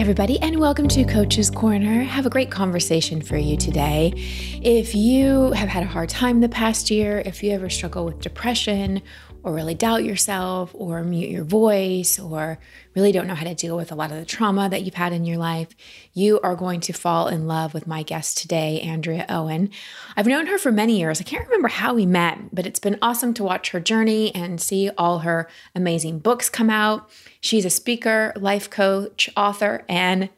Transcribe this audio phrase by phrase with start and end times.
[0.00, 2.02] everybody, and welcome to Coach's Corner.
[2.04, 4.14] Have a great conversation for you today.
[4.62, 8.18] If you have had a hard time the past year, if you ever struggle with
[8.18, 9.02] depression
[9.42, 12.58] or really doubt yourself or mute your voice or
[12.94, 15.12] really don't know how to deal with a lot of the trauma that you've had
[15.12, 15.68] in your life,
[16.12, 19.70] you are going to fall in love with my guest today, Andrea Owen.
[20.16, 21.20] I've known her for many years.
[21.20, 24.60] I can't remember how we met, but it's been awesome to watch her journey and
[24.60, 27.08] see all her amazing books come out.
[27.40, 30.30] She's a speaker, life coach, author, and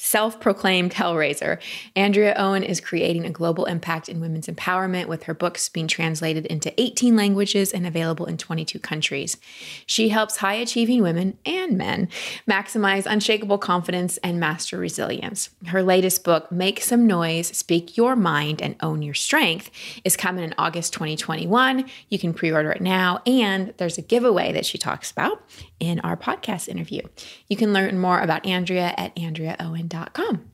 [0.00, 1.60] self proclaimed Hellraiser,
[1.94, 6.46] Andrea Owen is creating a global impact in women's empowerment with her books being translated
[6.46, 9.36] into 18 languages and available in 22 countries.
[9.84, 12.08] She helps high achieving women and men
[12.48, 15.50] maximize unshakable confidence and master resilience.
[15.66, 19.70] Her latest book, Make Some Noise, Speak Your Mind, and Own Your Strength,
[20.02, 21.84] is coming in August 2021.
[22.08, 25.44] You can pre order it now, and there's a giveaway that she talks about
[25.78, 27.02] in our podcast interview.
[27.48, 29.12] You can learn more about Andrea at
[29.90, 30.50] AndreaOwen.com.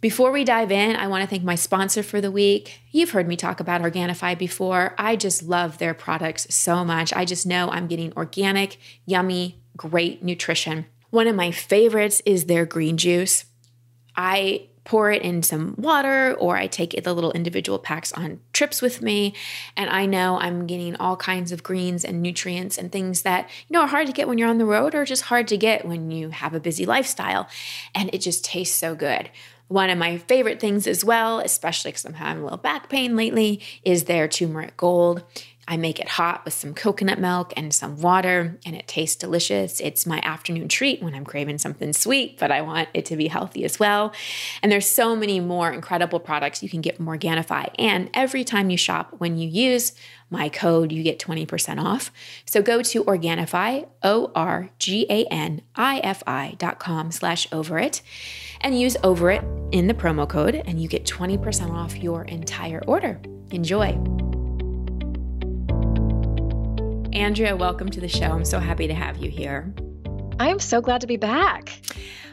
[0.00, 2.80] Before we dive in, I want to thank my sponsor for the week.
[2.92, 4.94] You've heard me talk about Organifi before.
[4.98, 7.12] I just love their products so much.
[7.14, 10.86] I just know I'm getting organic, yummy, great nutrition.
[11.10, 13.46] One of my favorites is their green juice.
[14.14, 18.80] I pour it in some water or I take the little individual packs on trips
[18.80, 19.34] with me.
[19.76, 23.74] And I know I'm getting all kinds of greens and nutrients and things that, you
[23.74, 25.84] know, are hard to get when you're on the road or just hard to get
[25.86, 27.48] when you have a busy lifestyle.
[27.94, 29.28] And it just tastes so good.
[29.68, 33.16] One of my favorite things as well, especially because I'm having a little back pain
[33.16, 35.24] lately, is their turmeric gold.
[35.68, 39.80] I make it hot with some coconut milk and some water, and it tastes delicious.
[39.80, 43.26] It's my afternoon treat when I'm craving something sweet, but I want it to be
[43.26, 44.12] healthy as well.
[44.62, 47.68] And there's so many more incredible products you can get from Organifi.
[47.78, 49.92] And every time you shop, when you use
[50.30, 52.12] my code, you get 20% off.
[52.44, 54.44] So go to Organifi, O-R-G-A-N-I-F-I
[56.58, 58.02] dot com slash over it
[58.60, 62.82] and use over it in the promo code, and you get 20% off your entire
[62.86, 63.20] order.
[63.50, 64.35] Enjoy.
[67.16, 68.26] Andrea, welcome to the show.
[68.26, 69.72] I'm so happy to have you here.
[70.38, 71.80] I am so glad to be back.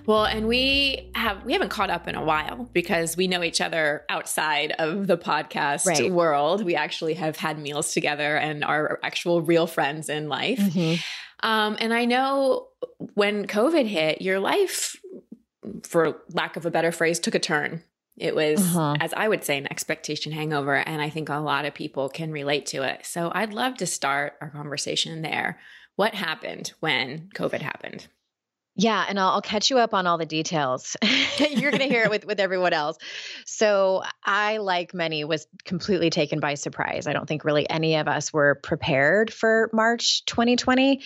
[0.06, 3.62] Well, and we have we haven't caught up in a while because we know each
[3.62, 6.12] other outside of the podcast right.
[6.12, 6.66] world.
[6.66, 10.60] We actually have had meals together and are actual real friends in life.
[10.60, 11.48] Mm-hmm.
[11.48, 12.68] Um, and I know
[13.14, 14.98] when COVID hit, your life,
[15.84, 17.84] for lack of a better phrase, took a turn.
[18.18, 18.97] It was, uh-huh.
[19.00, 20.75] as I would say, an expectation hangover.
[20.75, 23.06] And I think a lot of people can relate to it.
[23.06, 25.59] So I'd love to start our conversation there.
[25.96, 28.07] What happened when COVID happened?
[28.75, 30.97] Yeah, and I'll, I'll, catch you up on all the details.
[31.38, 32.97] You're going to hear it with with everyone else.
[33.46, 37.06] So I, like many, was completely taken by surprise.
[37.06, 41.02] I don't think really any of us were prepared for March 2020,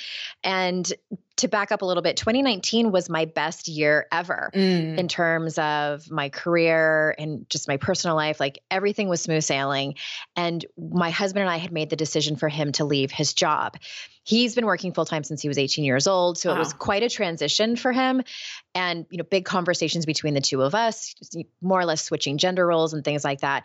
[0.46, 0.94] and
[1.38, 4.98] to back up a little bit, 2019 was my best year ever mm.
[4.98, 8.40] in terms of my career and just my personal life.
[8.40, 9.96] Like everything was smooth sailing.
[10.36, 13.78] And my husband and I had made the decision for him to leave his job.
[14.24, 16.38] He's been working full time since he was 18 years old.
[16.38, 16.56] So wow.
[16.56, 18.24] it was quite a transition for him.
[18.76, 21.16] And, you know, big conversations between the two of us,
[21.62, 23.64] more or less switching gender roles and things like that.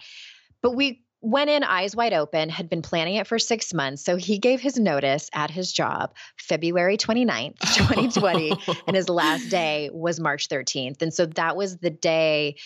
[0.61, 4.05] But we went in eyes wide open, had been planning it for six months.
[4.05, 8.53] So he gave his notice at his job February 29th, 2020,
[8.87, 11.01] and his last day was March 13th.
[11.01, 12.57] And so that was the day.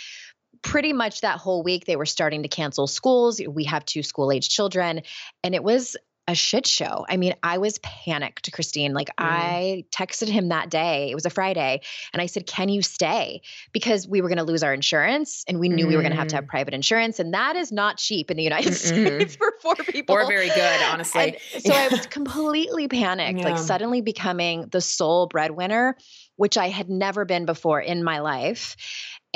[0.62, 3.41] Pretty much that whole week, they were starting to cancel schools.
[3.47, 5.03] We have two school age children,
[5.45, 5.97] and it was
[6.28, 7.06] a shit show.
[7.09, 8.94] I mean, I was panicked, Christine.
[8.94, 9.12] Like, mm.
[9.19, 11.10] I texted him that day.
[11.10, 11.81] It was a Friday.
[12.12, 13.42] And I said, Can you stay?
[13.72, 15.88] Because we were going to lose our insurance and we knew mm.
[15.88, 16.48] we were going to have to have mm.
[16.48, 17.20] private insurance.
[17.20, 19.06] And that is not cheap in the United mm-hmm.
[19.06, 20.15] States for four people.
[20.15, 21.38] Or very good, honestly.
[21.54, 23.44] And so I was completely panicked, yeah.
[23.44, 25.97] like suddenly becoming the sole breadwinner,
[26.36, 28.76] which I had never been before in my life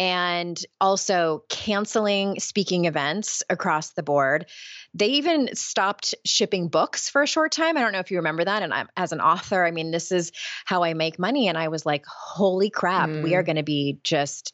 [0.00, 4.46] and also canceling speaking events across the board.
[4.94, 7.76] They even stopped shipping books for a short time.
[7.76, 8.62] I don't know if you remember that.
[8.62, 10.32] And I'm, as an author, I mean, this is
[10.64, 11.48] how I make money.
[11.48, 13.22] And I was like, holy crap, mm.
[13.22, 13.46] we are mm.
[13.46, 14.52] going to be just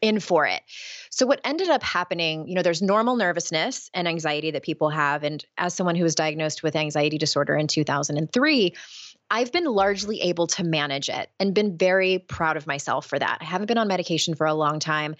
[0.00, 0.60] in for it.
[1.10, 5.22] So, what ended up happening, you know, there's normal nervousness and anxiety that people have.
[5.22, 8.74] And as someone who was diagnosed with anxiety disorder in 2003,
[9.30, 13.38] I've been largely able to manage it and been very proud of myself for that.
[13.40, 15.14] I haven't been on medication for a long time.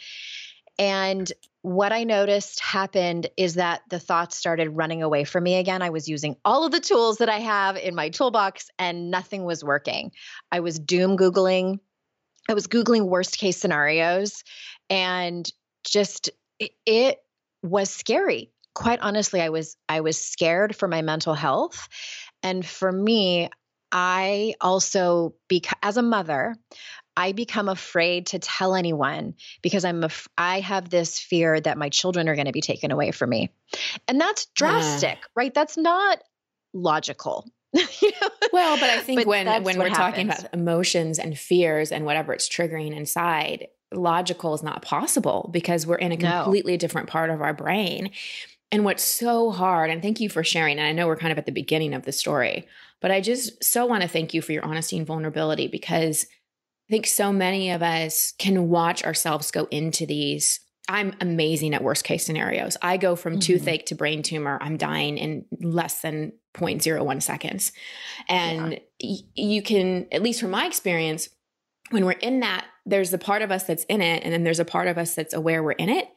[0.79, 1.31] And
[1.63, 5.83] what I noticed happened is that the thoughts started running away from me again.
[5.83, 9.45] I was using all of the tools that I have in my toolbox and nothing
[9.45, 10.11] was working.
[10.51, 11.79] I was doom Googling,
[12.49, 14.43] I was Googling worst case scenarios,
[14.91, 15.49] and
[15.85, 17.19] just it,
[17.63, 18.51] was scary.
[18.75, 21.89] Quite honestly, I was I was scared for my mental health.
[22.43, 23.51] And for me,
[23.93, 26.57] I also, because as a mother,
[27.17, 31.89] I become afraid to tell anyone because I'm af- I have this fear that my
[31.89, 33.53] children are going to be taken away from me.
[34.09, 35.27] And that's drastic, yeah.
[35.37, 35.55] right?
[35.55, 36.19] That's not
[36.73, 37.51] logical.
[38.53, 39.97] Well, but I think but when when we're happens.
[39.97, 45.87] talking about emotions and fears and whatever it's triggering inside, logical is not possible because
[45.87, 46.77] we're in a completely no.
[46.77, 48.11] different part of our brain.
[48.71, 51.39] And what's so hard, and thank you for sharing, and I know we're kind of
[51.39, 52.67] at the beginning of the story,
[53.01, 56.27] but I just so want to thank you for your honesty and vulnerability because
[56.93, 60.61] I think so many of us can watch ourselves go into these.
[60.91, 62.77] I'm amazing at worst case scenarios.
[62.83, 63.41] I go from mm-hmm.
[63.41, 64.59] toothache to brain tumor.
[64.61, 67.73] I'm dying in less than 0.01 seconds.
[68.29, 69.11] And yeah.
[69.11, 71.31] y- you can, at least from my experience,
[71.89, 74.61] when we're in that, there's a part of us that's in it, and then there's
[74.61, 76.09] a part of us that's aware we're in it.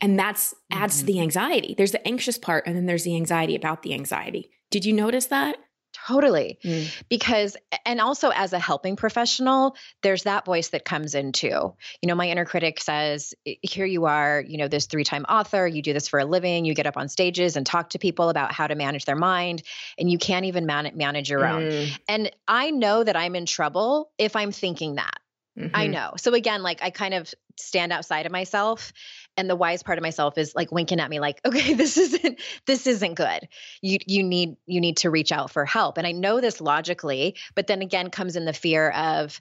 [0.00, 1.06] And that's adds mm-hmm.
[1.06, 1.74] to the anxiety.
[1.76, 4.52] There's the anxious part, and then there's the anxiety about the anxiety.
[4.70, 5.58] Did you notice that?
[6.06, 6.58] Totally.
[6.64, 6.90] Mm.
[7.08, 7.56] Because,
[7.86, 11.74] and also as a helping professional, there's that voice that comes in too.
[12.02, 15.66] You know, my inner critic says, here you are, you know, this three time author,
[15.66, 18.28] you do this for a living, you get up on stages and talk to people
[18.28, 19.62] about how to manage their mind,
[19.98, 21.62] and you can't even man- manage your own.
[21.62, 21.98] Mm.
[22.08, 25.18] And I know that I'm in trouble if I'm thinking that.
[25.58, 25.76] Mm-hmm.
[25.76, 26.14] I know.
[26.16, 28.92] So again, like I kind of stand outside of myself
[29.36, 32.40] and the wise part of myself is like winking at me like, okay, this isn't
[32.66, 33.48] this isn't good.
[33.82, 35.98] You you need you need to reach out for help.
[35.98, 39.40] And I know this logically, but then again comes in the fear of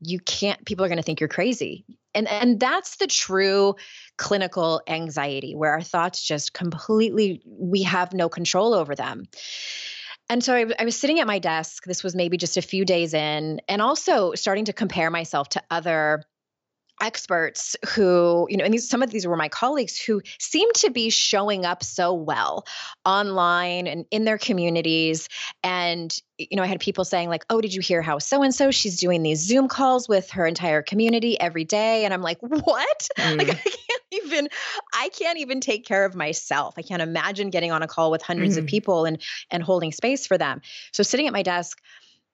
[0.00, 1.84] you can't people are going to think you're crazy.
[2.14, 3.76] And and that's the true
[4.16, 9.26] clinical anxiety where our thoughts just completely we have no control over them.
[10.28, 11.82] And so I, I, was sitting at my desk.
[11.84, 15.62] This was maybe just a few days in, and also starting to compare myself to
[15.72, 16.22] other
[17.00, 20.90] experts who, you know, and these, some of these were my colleagues who seemed to
[20.90, 22.66] be showing up so well
[23.04, 25.28] online and in their communities.
[25.62, 28.54] And, you know, I had people saying, like, oh, did you hear how so and
[28.54, 32.04] so she's doing these Zoom calls with her entire community every day?
[32.04, 33.08] And I'm like, what?
[33.20, 33.38] Mm.
[33.38, 34.48] Like, I can't even,
[34.94, 36.74] I can't even take care of myself.
[36.78, 38.58] I can't imagine getting on a call with 100s mm.
[38.58, 39.20] of people and
[39.50, 40.62] and holding space for them.
[40.92, 41.78] So sitting at my desk,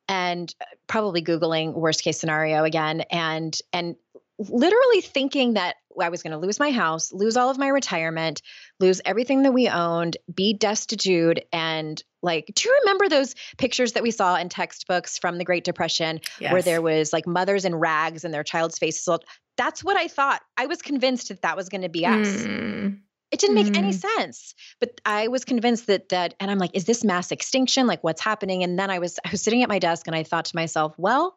[0.09, 0.55] and
[0.87, 3.97] probably googling worst case scenario again and and
[4.39, 8.43] literally thinking that I was going to lose my house, lose all of my retirement,
[8.81, 11.41] lose everything that we owned, be destitute.
[11.53, 15.65] And like, do you remember those pictures that we saw in textbooks from the Great
[15.65, 16.53] Depression yes.
[16.53, 19.19] where there was like mothers in rags and their child's faces?
[19.57, 20.43] That's what I thought.
[20.57, 22.29] I was convinced that that was going to be us.
[22.29, 23.01] Mm.
[23.31, 23.77] It didn't make mm.
[23.77, 27.87] any sense, but I was convinced that that, and I'm like, is this mass extinction?
[27.87, 28.63] Like, what's happening?
[28.63, 30.95] And then I was I was sitting at my desk and I thought to myself,
[30.97, 31.37] well,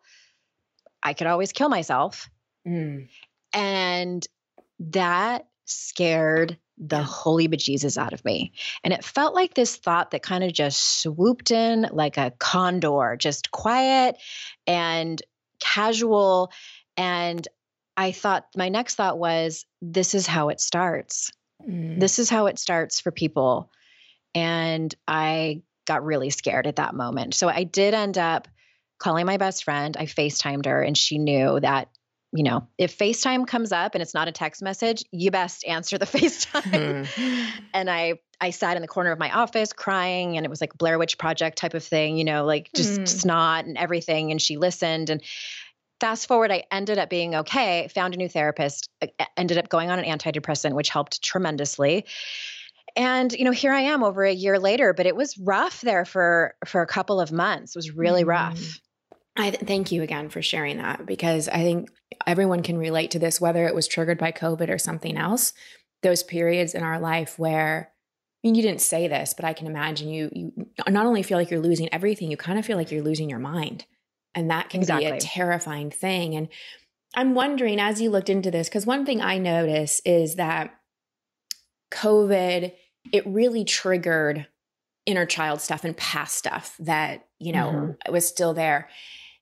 [1.01, 2.29] I could always kill myself
[2.69, 3.09] Mm.
[3.53, 4.27] And
[4.79, 8.53] that scared the holy bejesus out of me.
[8.83, 13.17] And it felt like this thought that kind of just swooped in like a condor,
[13.19, 14.17] just quiet
[14.65, 15.21] and
[15.59, 16.51] casual.
[16.95, 17.45] And
[17.97, 21.31] I thought, my next thought was, this is how it starts.
[21.67, 21.99] Mm.
[21.99, 23.71] This is how it starts for people.
[24.33, 27.33] And I got really scared at that moment.
[27.33, 28.47] So I did end up
[28.99, 29.97] calling my best friend.
[29.97, 31.89] I FaceTimed her, and she knew that
[32.31, 35.97] you know, if FaceTime comes up and it's not a text message, you best answer
[35.97, 37.07] the FaceTime.
[37.07, 37.59] Hmm.
[37.73, 40.77] and I I sat in the corner of my office crying and it was like
[40.77, 43.07] Blair Witch Project type of thing, you know, like just mm.
[43.07, 44.31] snot and everything.
[44.31, 45.09] And she listened.
[45.09, 45.21] And
[45.99, 48.89] fast forward, I ended up being okay, found a new therapist,
[49.35, 52.05] ended up going on an antidepressant, which helped tremendously.
[52.95, 56.05] And you know, here I am over a year later, but it was rough there
[56.05, 57.75] for for a couple of months.
[57.75, 58.27] It was really mm.
[58.27, 58.79] rough.
[59.39, 61.89] I th- thank you again for sharing that because I think
[62.27, 65.53] everyone can relate to this, whether it was triggered by COVID or something else.
[66.03, 67.91] Those periods in our life where
[68.43, 71.37] I mean, you didn't say this, but I can imagine you you not only feel
[71.37, 73.85] like you're losing everything, you kind of feel like you're losing your mind.
[74.35, 75.11] And that can exactly.
[75.11, 76.35] be a terrifying thing.
[76.35, 76.49] And
[77.15, 80.73] I'm wondering as you looked into this, because one thing I notice is that
[81.91, 82.71] COVID,
[83.11, 84.47] it really triggered
[85.05, 88.13] inner child stuff and past stuff that, you know, mm-hmm.
[88.13, 88.89] was still there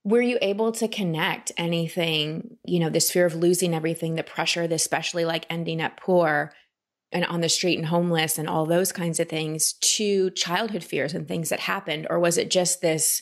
[0.08, 4.66] were you able to connect anything, you know, this fear of losing everything, the pressure,
[4.66, 6.54] this especially like ending up poor
[7.12, 11.14] and on the street and homeless and all those kinds of things to childhood fears
[11.14, 12.08] and things that happened?
[12.10, 13.22] Or was it just this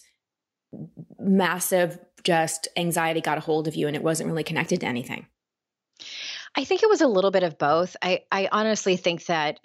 [1.17, 5.25] massive, just anxiety got a hold of you and it wasn't really connected to anything?
[6.55, 7.97] I think it was a little bit of both.
[7.99, 9.59] I, I honestly think that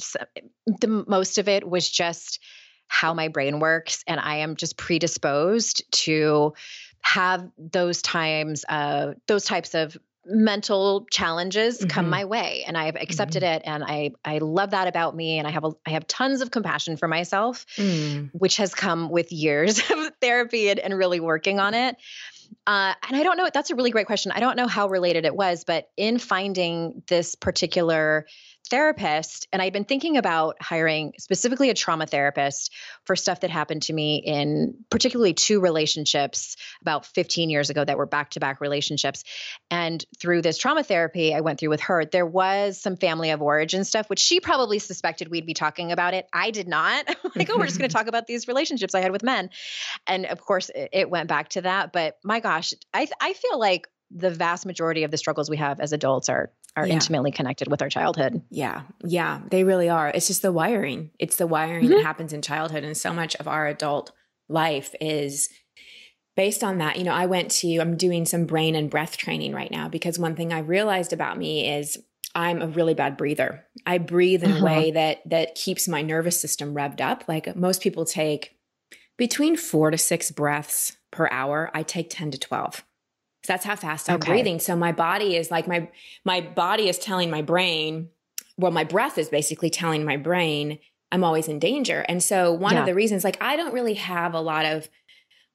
[0.66, 2.40] the most of it was just
[2.88, 6.54] how my brain works, and I am just predisposed to
[7.02, 11.88] have those times uh those types of mental challenges mm-hmm.
[11.88, 13.54] come my way and I've accepted mm-hmm.
[13.54, 16.40] it and I I love that about me and I have a I have tons
[16.42, 18.30] of compassion for myself mm.
[18.32, 21.96] which has come with years of therapy and, and really working on it
[22.66, 24.32] Uh, and I don't know, that's a really great question.
[24.32, 28.26] I don't know how related it was, but in finding this particular
[28.70, 32.72] therapist, and I'd been thinking about hiring specifically a trauma therapist
[33.04, 37.98] for stuff that happened to me in particularly two relationships about 15 years ago that
[37.98, 39.24] were back to back relationships.
[39.70, 43.42] And through this trauma therapy I went through with her, there was some family of
[43.42, 46.26] origin stuff, which she probably suspected we'd be talking about it.
[46.32, 47.06] I did not.
[47.36, 49.50] like, oh, we're just going to talk about these relationships I had with men.
[50.06, 51.92] And of course, it, it went back to that.
[51.92, 55.80] But my gosh, I, I feel like the vast majority of the struggles we have
[55.80, 56.94] as adults are are yeah.
[56.94, 58.42] intimately connected with our childhood.
[58.50, 58.82] Yeah.
[59.04, 60.08] Yeah, they really are.
[60.08, 61.10] It's just the wiring.
[61.18, 61.94] It's the wiring mm-hmm.
[61.94, 64.12] that happens in childhood and so much of our adult
[64.48, 65.48] life is
[66.36, 66.96] based on that.
[66.96, 70.18] You know, I went to I'm doing some brain and breath training right now because
[70.18, 71.98] one thing I realized about me is
[72.34, 73.66] I'm a really bad breather.
[73.84, 74.60] I breathe in uh-huh.
[74.60, 77.24] a way that that keeps my nervous system revved up.
[77.26, 78.56] Like most people take
[79.16, 81.70] between 4 to 6 breaths per hour.
[81.74, 82.84] I take 10 to 12
[83.46, 84.32] that's how fast I'm okay.
[84.32, 84.60] breathing.
[84.60, 85.88] So my body is like my
[86.24, 88.08] my body is telling my brain,
[88.56, 90.78] well, my breath is basically telling my brain
[91.12, 92.04] I'm always in danger.
[92.08, 92.80] And so one yeah.
[92.80, 94.88] of the reasons, like I don't really have a lot of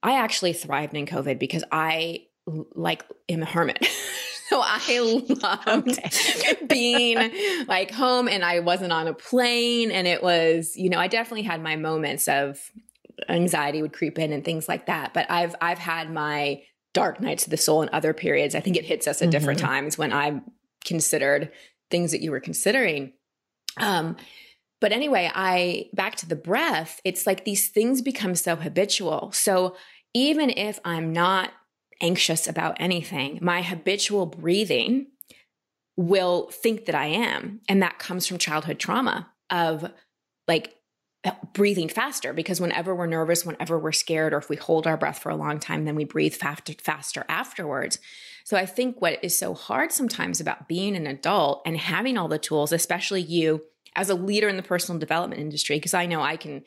[0.02, 2.26] I actually thrived in COVID because I
[2.74, 3.78] like am a hermit.
[4.48, 6.56] so I loved okay.
[6.68, 9.90] being like home and I wasn't on a plane.
[9.90, 12.70] And it was, you know, I definitely had my moments of
[13.28, 15.14] anxiety would creep in and things like that.
[15.14, 16.62] But I've I've had my
[16.96, 18.54] dark nights of the soul in other periods.
[18.54, 19.32] I think it hits us at mm-hmm.
[19.32, 20.40] different times when I
[20.82, 21.52] considered
[21.90, 23.12] things that you were considering.
[23.76, 24.16] Um,
[24.80, 29.30] but anyway, I back to the breath, it's like these things become so habitual.
[29.32, 29.76] So
[30.14, 31.52] even if I'm not
[32.00, 35.08] anxious about anything, my habitual breathing
[35.98, 37.60] will think that I am.
[37.68, 39.92] And that comes from childhood trauma of
[40.48, 40.75] like
[41.52, 45.18] breathing faster because whenever we're nervous, whenever we're scared, or if we hold our breath
[45.18, 47.98] for a long time, then we breathe faster, faster afterwards.
[48.44, 52.28] So I think what is so hard sometimes about being an adult and having all
[52.28, 53.62] the tools, especially you
[53.94, 56.62] as a leader in the personal development industry, because I know I can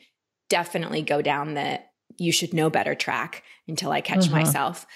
[0.48, 1.80] definitely go down the
[2.18, 4.34] you should know better track until I catch mm-hmm.
[4.34, 4.86] myself.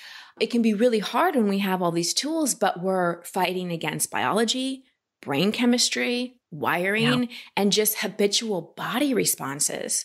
[0.40, 4.10] It can be really hard when we have all these tools, but we're fighting against
[4.10, 4.84] biology,
[5.22, 7.36] brain chemistry, wiring, yeah.
[7.56, 10.04] and just habitual body responses.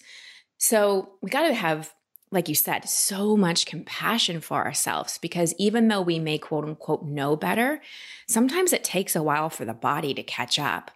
[0.57, 1.93] So we got to have,
[2.31, 7.05] like you said, so much compassion for ourselves because even though we may quote unquote
[7.05, 7.81] know better,
[8.27, 10.91] sometimes it takes a while for the body to catch up.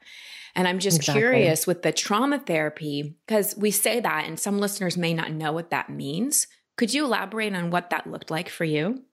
[0.56, 1.22] And I'm just exactly.
[1.22, 5.52] curious with the trauma therapy, because we say that and some listeners may not know
[5.52, 6.46] what that means.
[6.76, 9.04] Could you elaborate on what that looked like for you?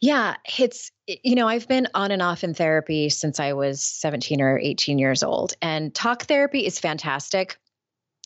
[0.00, 4.40] Yeah, it's, you know, I've been on and off in therapy since I was 17
[4.40, 7.58] or 18 years old, and talk therapy is fantastic.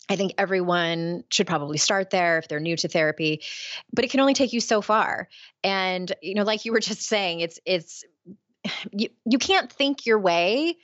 [0.09, 3.43] I think everyone should probably start there if they're new to therapy,
[3.93, 5.29] but it can only take you so far.
[5.65, 8.05] And, you know, like you were just saying, it's, it's,
[8.91, 10.77] you, you can't think your way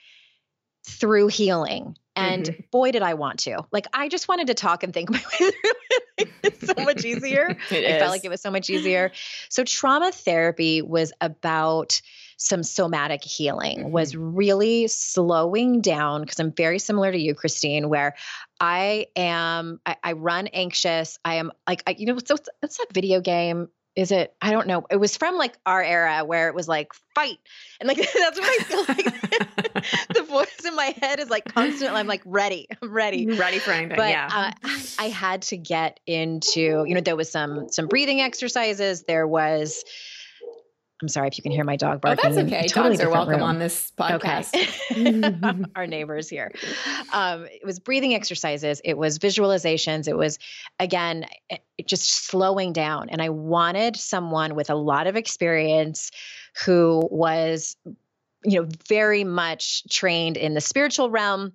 [0.87, 1.97] through healing.
[2.19, 2.61] And mm-hmm.
[2.71, 3.65] boy, did I want to.
[3.71, 5.71] Like, I just wanted to talk and think my way through
[6.19, 6.29] it.
[6.43, 7.51] it's so much easier.
[7.71, 7.99] it I is.
[8.01, 9.13] felt like it was so much easier.
[9.49, 12.01] So, trauma therapy was about
[12.37, 13.91] some somatic healing, mm-hmm.
[13.91, 18.15] was really slowing down because I'm very similar to you, Christine, where
[18.61, 21.19] I am, I, I run anxious.
[21.25, 24.69] I am like, I, you know, so it's that video game is it i don't
[24.69, 27.39] know it was from like our era where it was like fight
[27.81, 29.68] and like that's what i feel like
[30.15, 33.71] the voice in my head is like constantly i'm like ready i'm ready ready for
[33.71, 34.69] anything but yeah uh,
[34.99, 39.85] i had to get into you know there was some some breathing exercises there was
[41.01, 42.27] I'm sorry if you can hear my dog barking.
[42.27, 42.67] Oh, that's okay.
[42.67, 43.43] Totally Dogs are welcome room.
[43.43, 44.53] on this podcast.
[44.91, 45.65] Okay.
[45.77, 46.51] Our neighbors here.
[47.13, 48.81] Um, it was breathing exercises.
[48.85, 50.09] It was visualizations.
[50.09, 50.41] It was,
[50.81, 53.11] again, it, just slowing down.
[53.11, 56.11] And I wanted someone with a lot of experience
[56.65, 57.77] who was,
[58.45, 61.53] you know, very much trained in the spiritual realm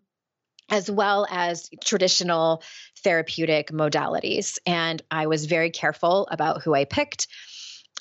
[0.69, 2.63] as well as traditional
[3.03, 4.57] therapeutic modalities.
[4.65, 7.27] And I was very careful about who I picked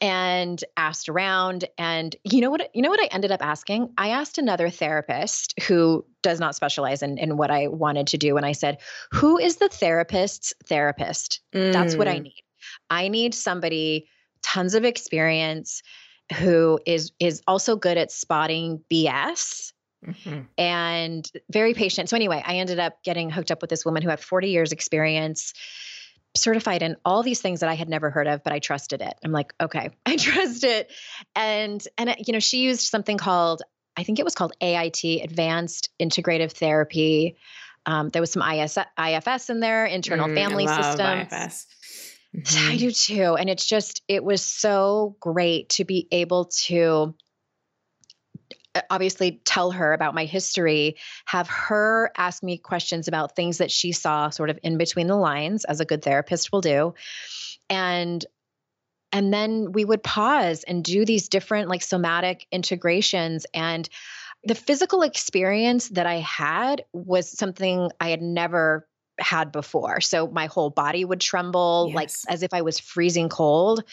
[0.01, 4.09] and asked around and you know what you know what I ended up asking I
[4.09, 8.45] asked another therapist who does not specialize in, in what I wanted to do and
[8.45, 8.79] I said
[9.13, 11.73] who is the therapist's therapist mm.
[11.73, 12.23] that's what I mm.
[12.25, 12.43] need
[12.91, 14.09] I need somebody
[14.43, 15.83] tons of experience
[16.33, 19.73] who is is also good at spotting BS
[20.05, 20.41] Mm-hmm.
[20.59, 22.09] and very patient.
[22.09, 24.73] So anyway, I ended up getting hooked up with this woman who had 40 years
[24.73, 25.55] experience
[26.35, 29.15] certified in all these things that I had never heard of, but I trusted it.
[29.23, 30.91] I'm like, okay, I trust it.
[31.37, 33.63] And and you know, she used something called
[33.97, 37.37] I think it was called AIT, Advanced Integrative Therapy.
[37.85, 41.27] Um, there was some IS, IFS in there, internal mm, family system.
[42.35, 42.73] Mm-hmm.
[42.73, 43.37] I do too.
[43.39, 47.15] And it's just, it was so great to be able to
[48.75, 50.97] uh, obviously tell her about my history,
[51.27, 55.17] have her ask me questions about things that she saw sort of in between the
[55.17, 56.95] lines, as a good therapist will do.
[57.69, 58.25] And
[59.15, 63.87] and then we would pause and do these different like somatic integrations and
[64.45, 68.89] the physical experience that I had was something I had never
[69.23, 70.01] had before.
[70.01, 71.95] So my whole body would tremble yes.
[71.97, 73.85] like as if I was freezing cold.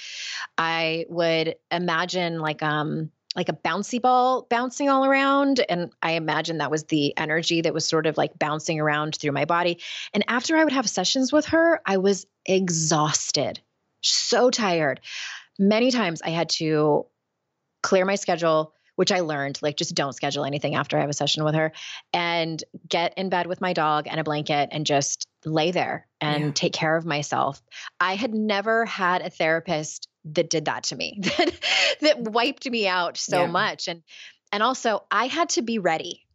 [0.58, 6.58] I would imagine like um like a bouncy ball bouncing all around and I imagine
[6.58, 9.80] that was the energy that was sort of like bouncing around through my body.
[10.14, 13.60] And after I would have sessions with her, I was exhausted.
[14.02, 15.02] So tired.
[15.60, 17.06] Many times I had to
[17.84, 21.14] clear my schedule, which I learned like just don't schedule anything after I have a
[21.14, 21.72] session with her
[22.12, 26.44] and get in bed with my dog and a blanket and just lay there and
[26.44, 26.52] yeah.
[26.54, 27.62] take care of myself.
[27.98, 31.52] I had never had a therapist that did that to me that
[32.02, 33.48] that wiped me out so yeah.
[33.48, 34.04] much and
[34.52, 36.26] and also I had to be ready.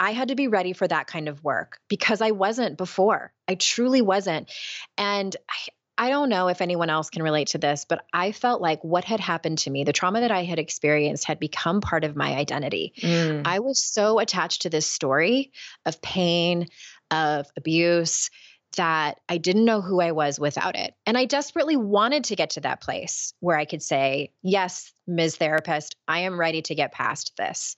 [0.00, 3.32] I had to be ready for that kind of work because I wasn't before.
[3.46, 4.50] I truly wasn't.
[4.98, 5.70] And I,
[6.00, 9.04] I don't know if anyone else can relate to this, but I felt like what
[9.04, 12.36] had happened to me, the trauma that I had experienced, had become part of my
[12.36, 12.94] identity.
[13.02, 13.42] Mm.
[13.44, 15.52] I was so attached to this story
[15.84, 16.68] of pain,
[17.10, 18.30] of abuse,
[18.78, 20.94] that I didn't know who I was without it.
[21.04, 25.36] And I desperately wanted to get to that place where I could say, Yes, Ms.
[25.36, 27.76] Therapist, I am ready to get past this.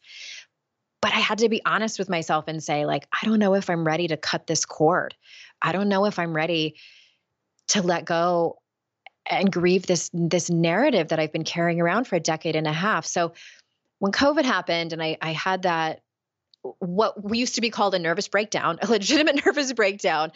[1.01, 3.69] But I had to be honest with myself and say, like, I don't know if
[3.69, 5.17] I'm ready to cut this cord.
[5.61, 6.77] I don't know if I'm ready
[7.69, 8.59] to let go
[9.31, 12.73] and grieve this this narrative that I've been carrying around for a decade and a
[12.73, 13.07] half.
[13.07, 13.33] So
[13.99, 16.01] when COVID happened and I, I had that
[16.79, 20.33] what we used to be called a nervous breakdown, a legitimate nervous breakdown,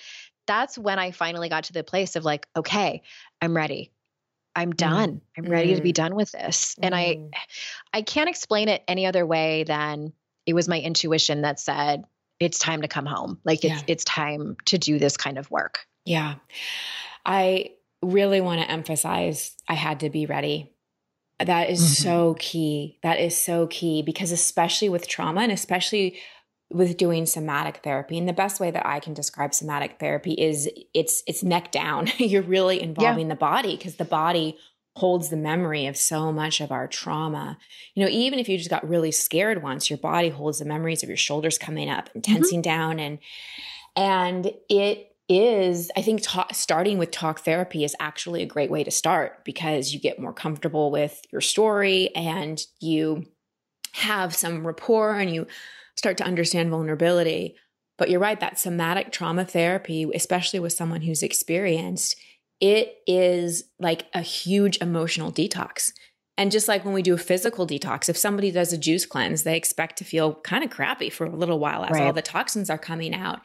[0.47, 3.03] that's when I finally got to the place of like, okay,
[3.41, 3.93] I'm ready.
[4.55, 4.77] I'm mm.
[4.77, 5.11] done.
[5.15, 5.21] Mm.
[5.39, 5.77] I'm ready mm.
[5.77, 5.97] to be mm.
[5.97, 6.77] done with this.
[6.81, 7.31] And I mm.
[7.93, 10.13] I can't explain it any other way than
[10.47, 12.05] it was my intuition that said
[12.39, 13.39] it's time to come home.
[13.45, 13.83] Like it's yeah.
[13.87, 15.87] it's time to do this kind of work.
[16.05, 16.35] Yeah.
[17.27, 20.73] I really want to emphasize I had to be ready.
[21.45, 22.03] That is mm-hmm.
[22.05, 22.99] so key.
[23.03, 26.19] That is so key because, especially with trauma and especially
[26.71, 30.69] with doing somatic therapy and the best way that i can describe somatic therapy is
[30.95, 33.35] it's it's neck down you're really involving yeah.
[33.35, 34.59] the body because the body
[34.97, 37.57] holds the memory of so much of our trauma
[37.95, 41.05] you know even if you just got really scared once your body holds the memories
[41.05, 42.35] of your shoulders coming up and mm-hmm.
[42.35, 42.71] tensing mm-hmm.
[42.71, 43.19] down and
[43.95, 48.85] and it is i think ta- starting with talk therapy is actually a great way
[48.85, 53.25] to start because you get more comfortable with your story and you
[53.93, 55.47] have some rapport and you
[55.97, 57.57] start to understand vulnerability
[57.99, 62.17] but you're right that somatic trauma therapy especially with someone who's experienced
[62.61, 65.91] it is like a huge emotional detox
[66.39, 69.43] and just like when we do a physical detox, if somebody does a juice cleanse,
[69.43, 72.03] they expect to feel kind of crappy for a little while as right.
[72.03, 73.41] all the toxins are coming out.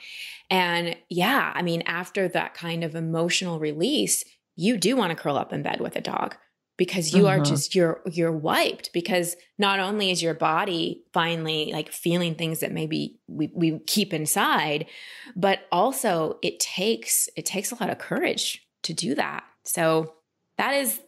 [0.51, 4.25] And yeah, I mean, after that kind of emotional release,
[4.57, 6.35] you do want to curl up in bed with a dog
[6.77, 7.43] because you are mm-hmm.
[7.43, 12.71] just you're you're wiped because not only is your body finally like feeling things that
[12.71, 14.87] maybe we, we keep inside
[15.35, 20.13] but also it takes it takes a lot of courage to do that so
[20.57, 20.99] that is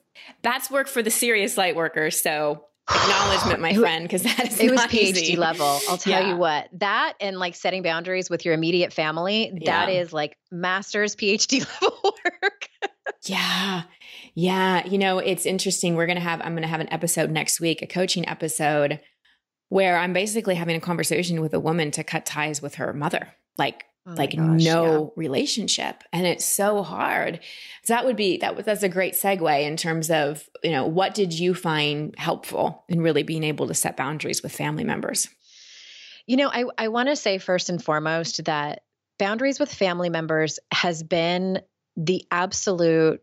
[0.43, 4.71] that's work for the serious light workers so acknowledgement, my friend, because that is it
[4.71, 5.35] was PhD easy.
[5.35, 5.79] level.
[5.89, 6.29] I'll tell yeah.
[6.29, 9.85] you what, that and like setting boundaries with your immediate family, yeah.
[9.85, 12.67] that is like master's PhD level work.
[13.25, 13.83] yeah.
[14.35, 14.85] Yeah.
[14.85, 15.95] You know, it's interesting.
[15.95, 18.99] We're to have, I'm to have an episode next week, a coaching episode
[19.69, 23.29] where I'm basically having a conversation with a woman to cut ties with her mother.
[23.57, 25.09] Like Oh like gosh, no yeah.
[25.15, 27.39] relationship and it's so hard
[27.83, 30.85] so that would be that was that's a great segue in terms of you know
[30.85, 35.29] what did you find helpful in really being able to set boundaries with family members
[36.27, 38.83] you know i, I want to say first and foremost that
[39.19, 41.61] boundaries with family members has been
[41.95, 43.21] the absolute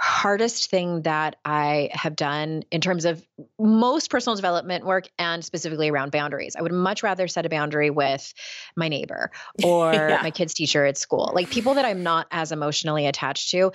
[0.00, 3.22] hardest thing that I have done in terms of
[3.58, 6.56] most personal development work and specifically around boundaries.
[6.56, 8.32] I would much rather set a boundary with
[8.76, 9.30] my neighbor
[9.62, 10.20] or yeah.
[10.22, 13.72] my kids' teacher at school, like people that I'm not as emotionally attached to.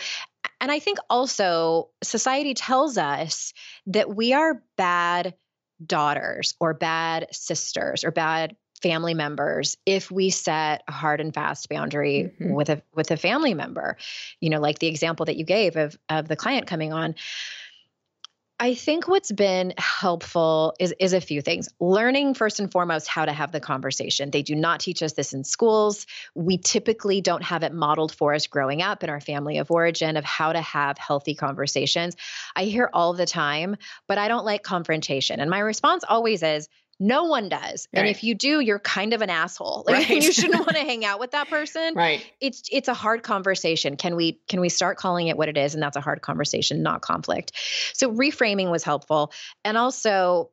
[0.60, 3.54] And I think also society tells us
[3.88, 5.36] that we are bad
[5.86, 8.56] daughters or bad sisters or bad
[8.86, 12.54] family members if we set a hard and fast boundary mm-hmm.
[12.54, 13.98] with a with a family member
[14.42, 17.16] you know like the example that you gave of of the client coming on
[18.58, 21.68] I think what's been helpful is is a few things.
[21.82, 24.32] Learning first and foremost how to have the conversation.
[24.32, 26.06] They do not teach us this in schools.
[26.36, 30.16] We typically don't have it modeled for us growing up in our family of origin
[30.16, 32.16] of how to have healthy conversations.
[32.56, 33.76] I hear all the time,
[34.08, 35.42] but I don't like confrontation.
[35.42, 37.88] And my response always is no one does.
[37.94, 38.02] Right.
[38.02, 39.84] And if you do, you're kind of an asshole.
[39.96, 40.24] Like right.
[40.24, 41.94] you shouldn't want to hang out with that person.
[41.96, 42.26] Right.
[42.42, 43.98] It's it's a hard conversation.
[43.98, 46.82] Can we can we start calling it what it is and that's a hard conversation,
[46.82, 47.52] not conflict.
[47.94, 49.32] So reframing was helpful
[49.64, 50.50] and also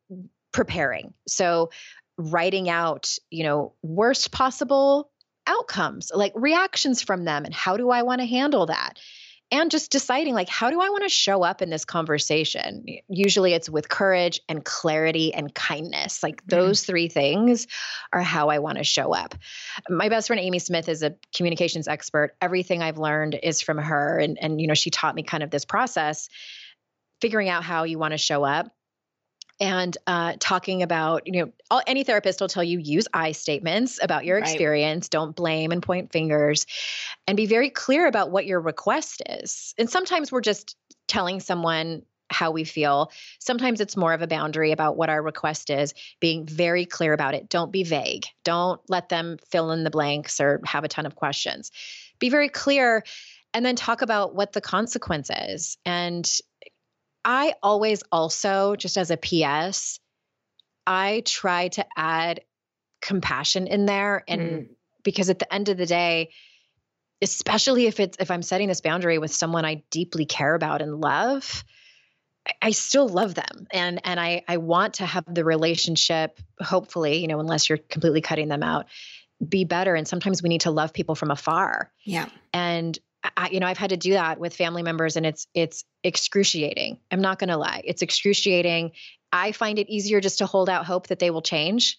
[0.52, 1.14] preparing.
[1.26, 1.70] So
[2.18, 5.10] writing out, you know, worst possible
[5.46, 8.98] outcomes, like reactions from them and how do I want to handle that?
[9.52, 12.84] And just deciding like how do i want to show up in this conversation?
[13.08, 16.22] Usually it's with courage and clarity and kindness.
[16.22, 16.56] Like mm-hmm.
[16.56, 17.68] those three things
[18.12, 19.34] are how i want to show up.
[19.88, 22.34] My best friend amy smith is a communications expert.
[22.40, 25.50] Everything i've learned is from her and and you know she taught me kind of
[25.50, 26.28] this process
[27.20, 28.72] figuring out how you want to show up
[29.62, 34.00] and uh, talking about you know all, any therapist will tell you use i statements
[34.02, 35.06] about your experience.
[35.06, 35.10] Right.
[35.10, 36.66] don't blame and point fingers
[37.26, 39.72] and be very clear about what your request is.
[39.78, 43.12] And sometimes we're just telling someone how we feel.
[43.38, 47.34] Sometimes it's more of a boundary about what our request is being very clear about
[47.34, 47.48] it.
[47.48, 48.24] Don't be vague.
[48.42, 51.70] Don't let them fill in the blanks or have a ton of questions.
[52.18, 53.04] Be very clear
[53.54, 55.76] and then talk about what the consequence is.
[55.84, 56.28] And
[57.24, 60.00] I always also, just as a PS,
[60.86, 62.40] I try to add
[63.00, 64.24] compassion in there.
[64.26, 64.68] And mm.
[65.02, 66.30] because at the end of the day,
[67.20, 71.00] especially if it's if I'm setting this boundary with someone I deeply care about and
[71.00, 71.64] love,
[72.60, 77.28] I still love them and and I I want to have the relationship hopefully you
[77.28, 78.86] know unless you're completely cutting them out
[79.48, 81.92] be better and sometimes we need to love people from afar.
[82.04, 82.28] Yeah.
[82.52, 82.98] And
[83.36, 86.98] I, you know, I've had to do that with family members and it's it's excruciating.
[87.10, 87.82] I'm not going to lie.
[87.84, 88.92] It's excruciating.
[89.32, 91.98] I find it easier just to hold out hope that they will change.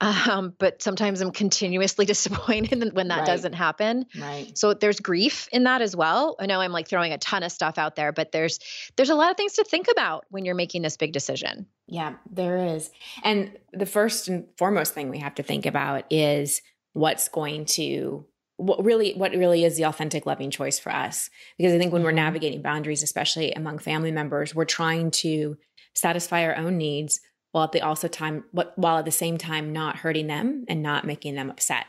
[0.00, 3.26] Um, but sometimes I'm continuously disappointed when that right.
[3.26, 4.06] doesn't happen.
[4.18, 4.56] Right.
[4.56, 6.36] So there's grief in that as well.
[6.40, 8.58] I know I'm like throwing a ton of stuff out there, but there's
[8.96, 11.66] there's a lot of things to think about when you're making this big decision.
[11.86, 12.90] Yeah, there is.
[13.22, 18.24] And the first and foremost thing we have to think about is what's going to
[18.60, 22.02] what really what really is the authentic loving choice for us because i think when
[22.02, 22.16] we're mm-hmm.
[22.16, 25.56] navigating boundaries especially among family members we're trying to
[25.94, 27.20] satisfy our own needs
[27.52, 31.06] while at the also time while at the same time not hurting them and not
[31.06, 31.86] making them upset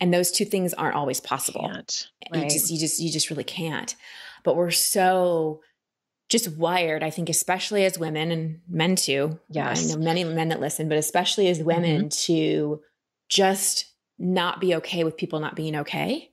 [0.00, 2.06] and those two things aren't always possible right.
[2.32, 3.94] you just you just you just really can't
[4.44, 5.60] but we're so
[6.30, 10.48] just wired i think especially as women and men too yes i know many men
[10.48, 12.08] that listen but especially as women mm-hmm.
[12.08, 12.80] to
[13.28, 16.30] just not be okay with people not being okay.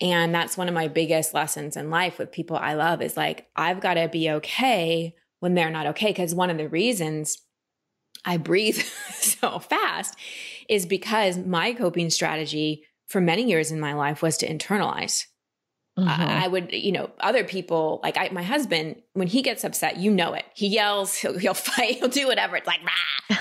[0.00, 3.48] And that's one of my biggest lessons in life with people I love is like,
[3.56, 6.12] I've got to be okay when they're not okay.
[6.12, 7.38] Cause one of the reasons
[8.24, 8.76] I breathe
[9.14, 10.14] so fast
[10.68, 15.24] is because my coping strategy for many years in my life was to internalize.
[15.98, 16.08] Mm-hmm.
[16.08, 19.96] I, I would, you know, other people like I, my husband, when he gets upset,
[19.96, 20.44] you know it.
[20.54, 22.56] He yells, he'll, he'll fight, he'll do whatever.
[22.56, 22.80] It's like,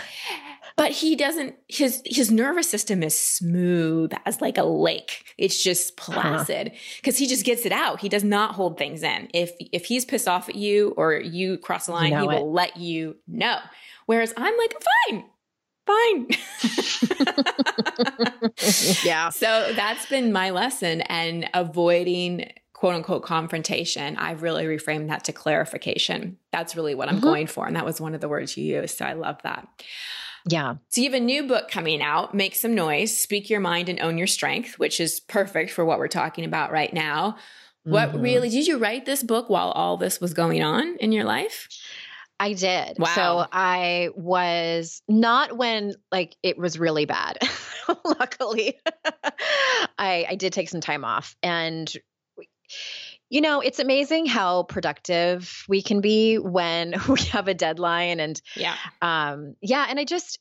[0.78, 6.00] but he doesn't his his nervous system is smooth as like a lake it's just
[6.00, 6.22] uh-huh.
[6.22, 7.24] placid because uh-huh.
[7.24, 10.28] he just gets it out he does not hold things in if if he's pissed
[10.28, 12.40] off at you or you cross the line you know he it.
[12.40, 13.58] will let you know
[14.06, 14.74] whereas i'm like
[15.10, 15.26] fine
[15.86, 16.28] fine
[19.04, 25.24] yeah so that's been my lesson and avoiding quote unquote confrontation, I've really reframed that
[25.24, 26.38] to clarification.
[26.52, 27.24] That's really what I'm mm-hmm.
[27.24, 27.66] going for.
[27.66, 29.00] And that was one of the words you used.
[29.00, 29.68] So I love that.
[30.48, 30.76] Yeah.
[30.90, 34.00] So you have a new book coming out, Make Some Noise, Speak Your Mind and
[34.00, 37.38] Own Your Strength, which is perfect for what we're talking about right now.
[37.84, 38.22] What mm-hmm.
[38.22, 41.70] really did you write this book while all this was going on in your life?
[42.40, 43.00] I did.
[43.00, 43.08] Wow.
[43.16, 47.40] So I was not when like it was really bad.
[48.06, 48.78] Luckily,
[49.98, 51.92] I I did take some time off and
[53.30, 58.42] you know, it's amazing how productive we can be when we have a deadline and
[58.56, 58.76] yeah.
[59.02, 60.40] Um yeah, and I just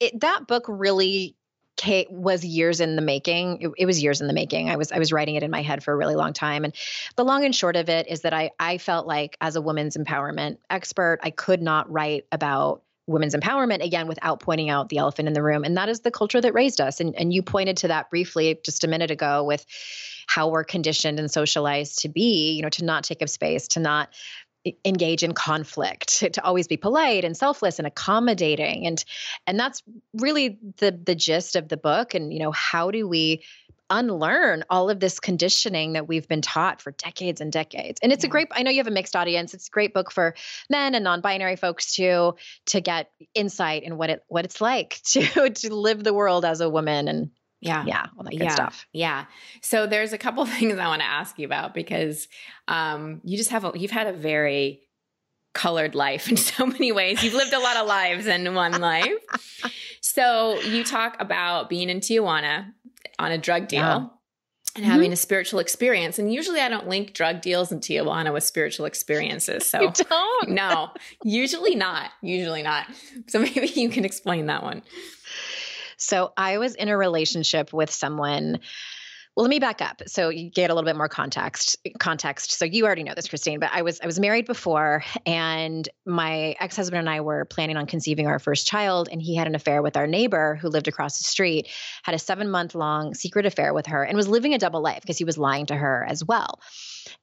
[0.00, 1.36] it, that book really
[1.76, 3.62] Kate was years in the making.
[3.62, 4.68] It, it, was years in the making.
[4.68, 6.64] I was I was writing it in my head for a really long time.
[6.64, 6.74] And
[7.16, 9.96] the long and short of it is that I I felt like as a women's
[9.96, 15.28] empowerment expert, I could not write about women's empowerment again without pointing out the elephant
[15.28, 15.64] in the room.
[15.64, 17.00] And that is the culture that raised us.
[17.00, 19.64] And and you pointed to that briefly just a minute ago with
[20.26, 23.80] how we're conditioned and socialized to be, you know, to not take up space, to
[23.80, 24.08] not
[24.84, 29.04] engage in conflict to, to, always be polite and selfless and accommodating and
[29.46, 29.82] and that's
[30.14, 33.42] really the the gist of the book and you know how do we
[33.92, 38.00] unlearn all of this conditioning that we've been taught for decades and decades.
[38.02, 38.28] And it's yeah.
[38.28, 39.54] a great I know you have a mixed audience.
[39.54, 40.34] It's a great book for
[40.70, 42.34] men and non-binary folks too
[42.66, 46.60] to get insight in what it what it's like to to live the world as
[46.60, 47.84] a woman and yeah.
[47.86, 48.06] Yeah.
[48.18, 48.54] All that good yeah.
[48.54, 48.86] stuff.
[48.92, 49.26] Yeah.
[49.60, 52.26] So there's a couple things I want to ask you about because
[52.66, 54.80] um, you just have a, you've had a very
[55.54, 57.22] colored life in so many ways.
[57.22, 59.12] You've lived a lot of lives in one life.
[60.00, 62.72] So you talk about being in Tijuana
[63.18, 63.80] on a drug deal.
[63.80, 64.06] Yeah.
[64.74, 65.12] And having mm-hmm.
[65.12, 66.18] a spiritual experience.
[66.18, 69.66] And usually I don't link drug deals in Tijuana with spiritual experiences.
[69.66, 70.48] So you don't?
[70.50, 70.90] No,
[71.24, 72.10] usually not.
[72.22, 72.86] Usually not.
[73.26, 74.82] So maybe you can explain that one.
[75.98, 78.60] So I was in a relationship with someone.
[79.34, 81.78] Well, let me back up so you get a little bit more context.
[81.98, 82.52] Context.
[82.52, 86.54] So you already know this, Christine, but I was I was married before, and my
[86.60, 89.54] ex husband and I were planning on conceiving our first child, and he had an
[89.54, 91.68] affair with our neighbor who lived across the street.
[92.02, 95.00] Had a seven month long secret affair with her, and was living a double life
[95.00, 96.60] because he was lying to her as well.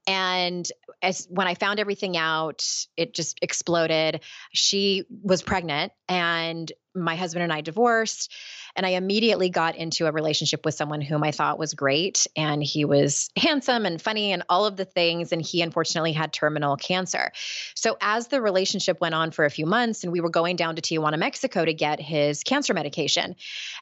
[0.08, 0.68] And
[1.04, 2.66] as when I found everything out,
[2.98, 4.22] it just exploded.
[4.52, 8.32] She was pregnant, and my husband and I divorced
[8.76, 12.28] and I immediately got into a relationship with someone whom I thought was great.
[12.36, 15.32] And he was handsome and funny and all of the things.
[15.32, 17.32] And he unfortunately had terminal cancer.
[17.76, 20.76] So as the relationship went on for a few months, and we were going down
[20.76, 23.36] to Tijuana, Mexico to get his cancer medication.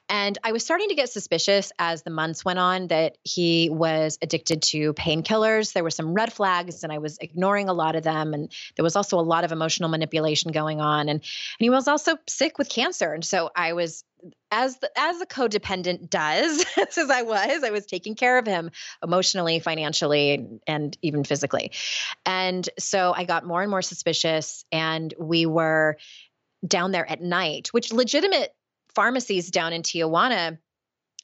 [0.09, 4.17] And I was starting to get suspicious as the months went on that he was
[4.21, 5.73] addicted to painkillers.
[5.73, 8.33] There were some red flags, and I was ignoring a lot of them.
[8.33, 11.01] And there was also a lot of emotional manipulation going on.
[11.01, 11.21] And, and
[11.59, 12.96] he was also sick with cancer.
[13.25, 14.03] So I was
[14.51, 16.65] as the, as a codependent does,
[16.97, 18.71] as I was, I was taking care of him
[19.03, 21.71] emotionally, financially, and even physically.
[22.25, 25.97] And so I got more and more suspicious, and we were
[26.65, 28.53] down there at night, which legitimate
[28.95, 30.57] pharmacies down in Tijuana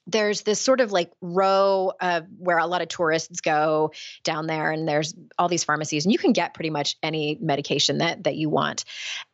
[0.06, 3.92] there's this sort of like row of where a lot of tourists go
[4.24, 8.00] down there and there's all these pharmacies and you can get pretty much any medication
[8.00, 8.84] that that you want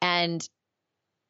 [0.02, 0.48] and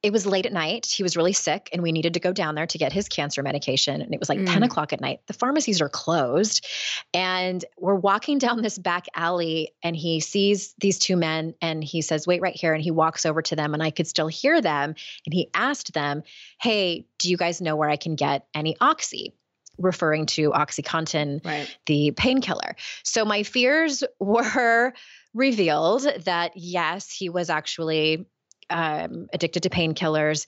[0.01, 0.85] it was late at night.
[0.85, 3.43] He was really sick, and we needed to go down there to get his cancer
[3.43, 4.01] medication.
[4.01, 4.51] And it was like mm.
[4.51, 5.19] 10 o'clock at night.
[5.27, 6.65] The pharmacies are closed.
[7.13, 12.01] And we're walking down this back alley, and he sees these two men, and he
[12.01, 12.73] says, Wait right here.
[12.73, 14.95] And he walks over to them, and I could still hear them.
[15.25, 16.23] And he asked them,
[16.62, 19.33] Hey, do you guys know where I can get any Oxy?
[19.77, 21.77] Referring to Oxycontin, right.
[21.85, 22.75] the painkiller.
[23.03, 24.93] So my fears were
[25.33, 28.25] revealed that yes, he was actually
[28.69, 30.45] um, addicted to painkillers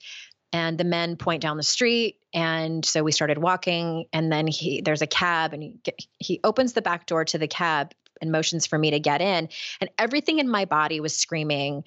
[0.52, 4.80] and the men point down the street and so we started walking and then he
[4.82, 5.76] there's a cab and he
[6.18, 9.48] he opens the back door to the cab and motions for me to get in
[9.80, 11.84] and everything in my body was screaming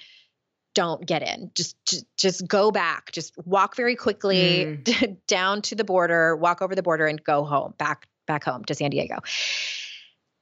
[0.76, 1.50] don't get in.
[1.56, 3.12] Just just, just go back.
[3.12, 5.18] Just walk very quickly mm.
[5.28, 8.76] down to the border walk over the border and go home back back home to
[8.76, 9.20] San Diego.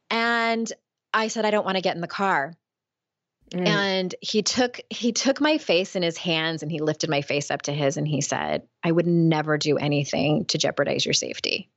[0.10, 0.72] And
[1.14, 2.56] I said I don't want to get in the car
[3.52, 3.68] Mm.
[3.68, 7.52] And he took he took my face in his hands and he lifted my face
[7.52, 11.70] up to his and he said, "I would never do anything to jeopardize your safety."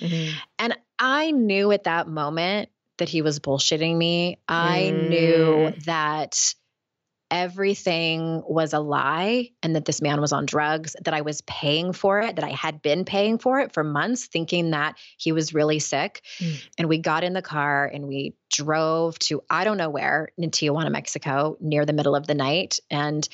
[0.00, 0.36] Mm-hmm.
[0.58, 4.38] And I knew at that moment that he was bullshitting me.
[4.48, 5.08] I mm.
[5.08, 6.54] knew that
[7.30, 11.92] everything was a lie and that this man was on drugs, that I was paying
[11.92, 15.54] for it, that I had been paying for it for months, thinking that he was
[15.54, 16.22] really sick.
[16.38, 16.68] Mm.
[16.78, 20.50] And we got in the car and we drove to I don't know where in
[20.50, 23.28] Tijuana, Mexico, near the middle of the night, and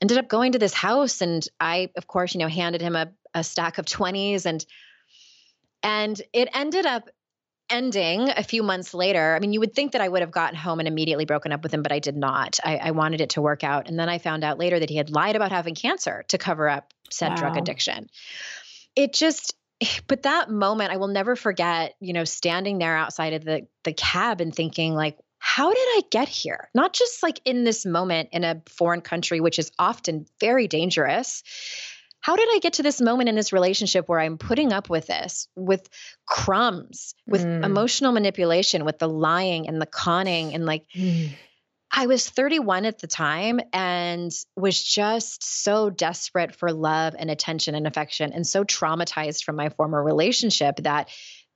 [0.00, 1.20] ended up going to this house.
[1.20, 4.64] And I, of course, you know, handed him a, a stack of 20s and
[5.84, 7.10] and it ended up
[7.74, 9.34] ending a few months later.
[9.34, 11.64] I mean, you would think that I would have gotten home and immediately broken up
[11.64, 12.60] with him, but I did not.
[12.64, 13.88] I, I wanted it to work out.
[13.88, 16.68] And then I found out later that he had lied about having cancer to cover
[16.68, 17.36] up said wow.
[17.36, 18.08] drug addiction.
[18.94, 19.54] It just,
[20.06, 23.92] but that moment I will never forget, you know, standing there outside of the the
[23.92, 26.70] cab and thinking like, how did I get here?
[26.74, 31.42] Not just like in this moment in a foreign country, which is often very dangerous,
[32.24, 35.06] how did I get to this moment in this relationship where I'm putting up with
[35.06, 35.86] this, with
[36.26, 37.62] crumbs, with mm.
[37.62, 41.28] emotional manipulation, with the lying and the conning and like mm.
[41.92, 47.74] I was 31 at the time and was just so desperate for love and attention
[47.74, 51.10] and affection and so traumatized from my former relationship that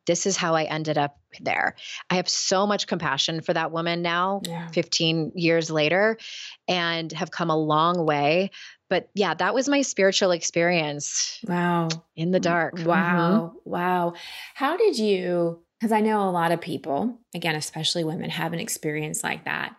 [0.09, 1.77] this is how I ended up there.
[2.11, 4.67] I have so much compassion for that woman now, yeah.
[4.69, 6.19] 15 years later,
[6.67, 8.51] and have come a long way
[8.89, 11.39] but yeah, that was my spiritual experience.
[11.47, 11.89] Wow.
[12.17, 12.75] In the dark.
[12.85, 13.53] Wow.
[13.55, 13.71] Mm-hmm.
[13.71, 14.15] Wow.
[14.55, 18.61] How did you, because I know a lot of people, again, especially women, have an
[18.61, 19.77] experience like that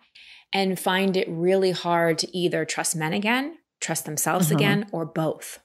[0.52, 4.56] and find it really hard to either trust men again, trust themselves mm-hmm.
[4.56, 5.58] again, or both.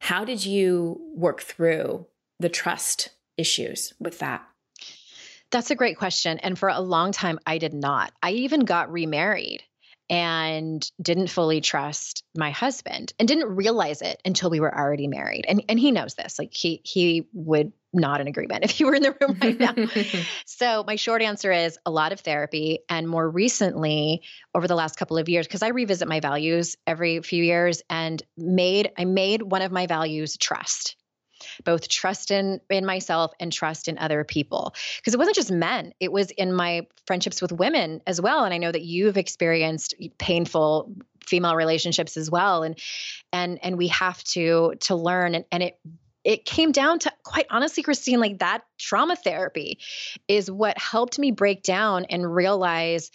[0.00, 2.06] How did you work through
[2.38, 4.46] the trust issues with that?
[5.50, 6.38] That's a great question.
[6.38, 8.12] And for a long time, I did not.
[8.22, 9.62] I even got remarried
[10.08, 15.44] and didn't fully trust my husband and didn't realize it until we were already married.
[15.48, 16.38] And and he knows this.
[16.38, 19.74] Like he he would not in agreement if you were in the room right now.
[20.46, 24.22] so my short answer is a lot of therapy and more recently
[24.54, 28.22] over the last couple of years because I revisit my values every few years and
[28.36, 30.96] made I made one of my values trust
[31.64, 34.74] both trust in in myself and trust in other people.
[34.96, 38.52] Because it wasn't just men it was in my friendships with women as well and
[38.54, 40.92] i know that you've experienced painful
[41.24, 42.78] female relationships as well and
[43.32, 45.78] and and we have to to learn and, and it
[46.24, 49.78] it came down to quite honestly christine like that trauma therapy
[50.28, 53.10] is what helped me break down and realize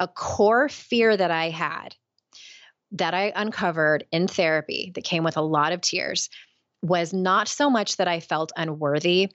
[0.00, 1.94] a core fear that i had
[2.92, 6.30] that I uncovered in therapy that came with a lot of tears
[6.82, 9.30] was not so much that I felt unworthy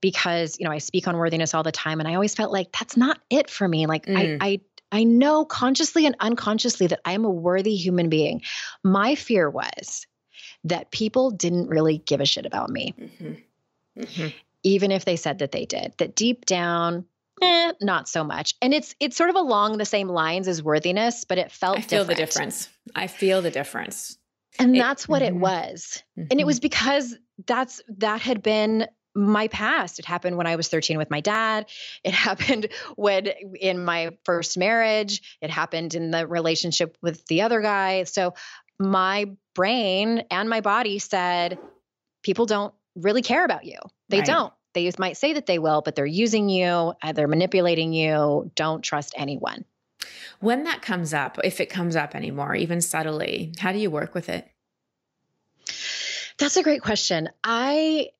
[0.00, 2.72] because, you know, I speak on worthiness all the time and I always felt like
[2.72, 3.86] that's not it for me.
[3.86, 4.38] Like mm.
[4.40, 4.60] I I
[4.92, 8.42] I know consciously and unconsciously that I am a worthy human being.
[8.84, 10.06] My fear was
[10.64, 12.94] that people didn't really give a shit about me.
[12.98, 14.00] Mm-hmm.
[14.00, 14.28] Mm-hmm.
[14.62, 15.94] Even if they said that they did.
[15.98, 17.04] That deep down,
[17.42, 18.54] eh, not so much.
[18.60, 21.80] And it's it's sort of along the same lines as worthiness, but it felt I
[21.82, 22.18] feel different.
[22.18, 22.68] the difference.
[22.94, 24.18] I feel the difference.
[24.58, 25.36] And it, that's what mm-hmm.
[25.36, 26.02] it was.
[26.18, 26.28] Mm-hmm.
[26.30, 27.16] And it was because
[27.46, 29.98] that's that had been my past.
[29.98, 31.66] It happened when I was 13 with my dad.
[32.04, 33.26] It happened when
[33.60, 35.22] in my first marriage.
[35.40, 38.04] It happened in the relationship with the other guy.
[38.04, 38.34] So
[38.78, 41.58] my brain and my body said,
[42.22, 43.78] people don't really care about you.
[44.08, 44.26] They right.
[44.26, 44.52] don't.
[44.74, 48.50] They might say that they will, but they're using you, uh, they're manipulating you.
[48.54, 49.64] Don't trust anyone.
[50.40, 54.14] When that comes up, if it comes up anymore, even subtly, how do you work
[54.14, 54.46] with it?
[56.38, 57.30] That's a great question.
[57.42, 58.10] I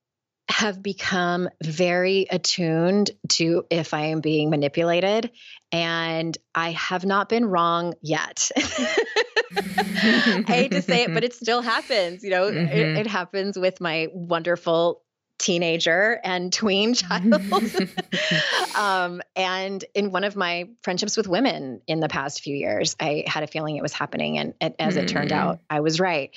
[0.48, 5.30] have become very attuned to if I am being manipulated,
[5.72, 8.50] and I have not been wrong yet.
[8.56, 12.22] I hate to say it, but it still happens.
[12.22, 12.68] You know, mm-hmm.
[12.68, 15.02] it, it happens with my wonderful
[15.38, 17.34] teenager and tween child.
[18.76, 23.24] um, and in one of my friendships with women in the past few years, I
[23.26, 24.38] had a feeling it was happening.
[24.38, 25.02] And, and as mm.
[25.02, 26.34] it turned out, I was right.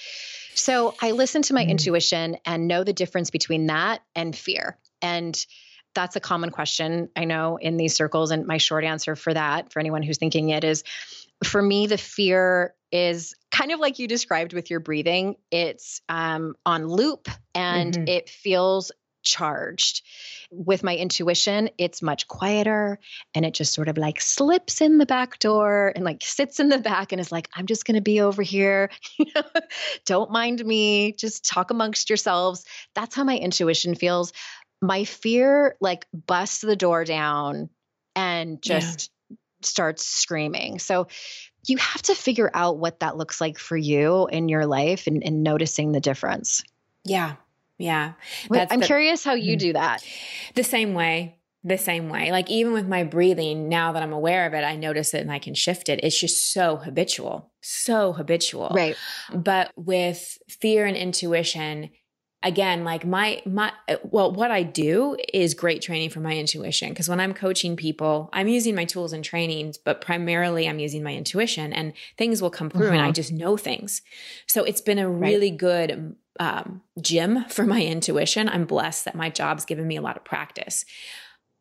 [0.55, 1.69] So I listen to my mm.
[1.69, 4.77] intuition and know the difference between that and fear.
[5.01, 5.45] And
[5.95, 8.31] that's a common question I know in these circles.
[8.31, 10.83] And my short answer for that, for anyone who's thinking it, is
[11.43, 15.35] for me, the fear is kind of like you described with your breathing.
[15.51, 18.07] It's um, on loop and mm-hmm.
[18.07, 20.01] it feels charged.
[20.51, 22.99] With my intuition, it's much quieter
[23.35, 26.69] and it just sort of like slips in the back door and like sits in
[26.69, 28.89] the back and is like, I'm just going to be over here.
[30.05, 31.11] Don't mind me.
[31.13, 32.65] Just talk amongst yourselves.
[32.95, 34.33] That's how my intuition feels.
[34.81, 37.69] My fear like busts the door down
[38.15, 39.11] and just.
[39.61, 40.79] Starts screaming.
[40.79, 41.07] So
[41.67, 45.23] you have to figure out what that looks like for you in your life and,
[45.23, 46.63] and noticing the difference.
[47.03, 47.35] Yeah.
[47.77, 48.13] Yeah.
[48.51, 49.67] I'm the, curious how you mm-hmm.
[49.67, 50.03] do that.
[50.55, 51.37] The same way.
[51.63, 52.31] The same way.
[52.31, 55.31] Like even with my breathing, now that I'm aware of it, I notice it and
[55.31, 55.99] I can shift it.
[56.03, 57.51] It's just so habitual.
[57.61, 58.71] So habitual.
[58.73, 58.95] Right.
[59.33, 61.89] But with fear and intuition,
[62.41, 63.71] again like my my
[64.03, 68.29] well what i do is great training for my intuition because when i'm coaching people
[68.31, 72.49] i'm using my tools and trainings but primarily i'm using my intuition and things will
[72.49, 72.93] come through uh-huh.
[72.93, 73.13] and i mm-hmm.
[73.13, 74.01] just know things
[74.47, 75.57] so it's been a really right.
[75.57, 80.15] good um, gym for my intuition i'm blessed that my job's given me a lot
[80.15, 80.85] of practice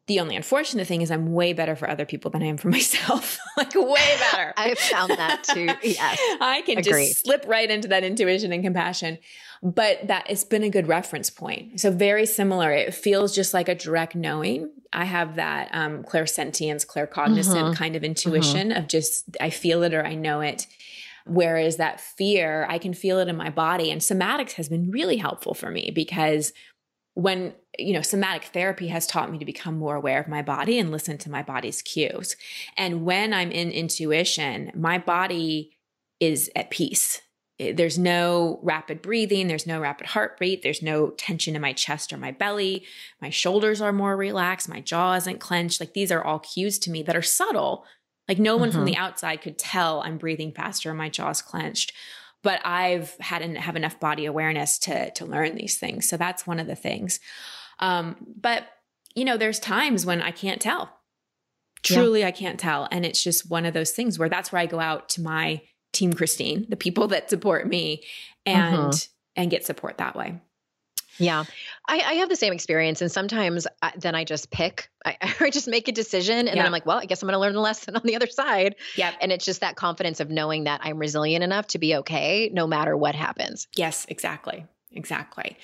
[0.09, 2.69] the only unfortunate thing is I'm way better for other people than I am for
[2.79, 3.39] myself.
[3.57, 4.53] like way better.
[4.57, 5.69] I've found that too.
[5.83, 6.19] Yes.
[6.41, 7.09] I can Agreed.
[7.09, 9.19] just slip right into that intuition and compassion.
[9.63, 11.81] But that it's been a good reference point.
[11.81, 12.73] So very similar.
[12.73, 14.71] It feels just like a direct knowing.
[14.93, 17.73] I have that um clairsentience, claircognizant mm-hmm.
[17.75, 18.79] kind of intuition mm-hmm.
[18.79, 20.67] of just I feel it or I know it.
[21.27, 23.91] Whereas that fear, I can feel it in my body.
[23.91, 26.55] And somatics has been really helpful for me because
[27.13, 30.79] when you know somatic therapy has taught me to become more aware of my body
[30.79, 32.37] and listen to my body's cues
[32.77, 35.73] and when i'm in intuition my body
[36.21, 37.21] is at peace
[37.59, 42.17] there's no rapid breathing there's no rapid heartbeat there's no tension in my chest or
[42.17, 42.85] my belly
[43.21, 46.91] my shoulders are more relaxed my jaw isn't clenched like these are all cues to
[46.91, 47.85] me that are subtle
[48.29, 48.79] like no one mm-hmm.
[48.79, 51.93] from the outside could tell i'm breathing faster my jaw's clenched
[52.43, 56.09] but I've had an, have enough body awareness to to learn these things.
[56.09, 57.21] So that's one of the things.
[57.81, 58.65] Um, but
[59.15, 60.91] you know, there's times when I can't tell.
[61.83, 62.29] Truly, yeah.
[62.29, 64.81] I can't tell, and it's just one of those things where that's where I go
[64.81, 65.63] out to my
[65.93, 68.03] team, Christine, the people that support me,
[68.45, 68.99] and uh-huh.
[69.37, 70.41] and get support that way.
[71.19, 71.45] Yeah,
[71.89, 75.51] I, I have the same experience, and sometimes I, then I just pick, I, I,
[75.51, 76.55] just make a decision, and yeah.
[76.55, 78.29] then I'm like, well, I guess I'm going to learn the lesson on the other
[78.29, 78.77] side.
[78.97, 82.51] Yeah, and it's just that confidence of knowing that I'm resilient enough to be okay
[82.53, 83.67] no matter what happens.
[83.77, 85.57] Yes, exactly, exactly.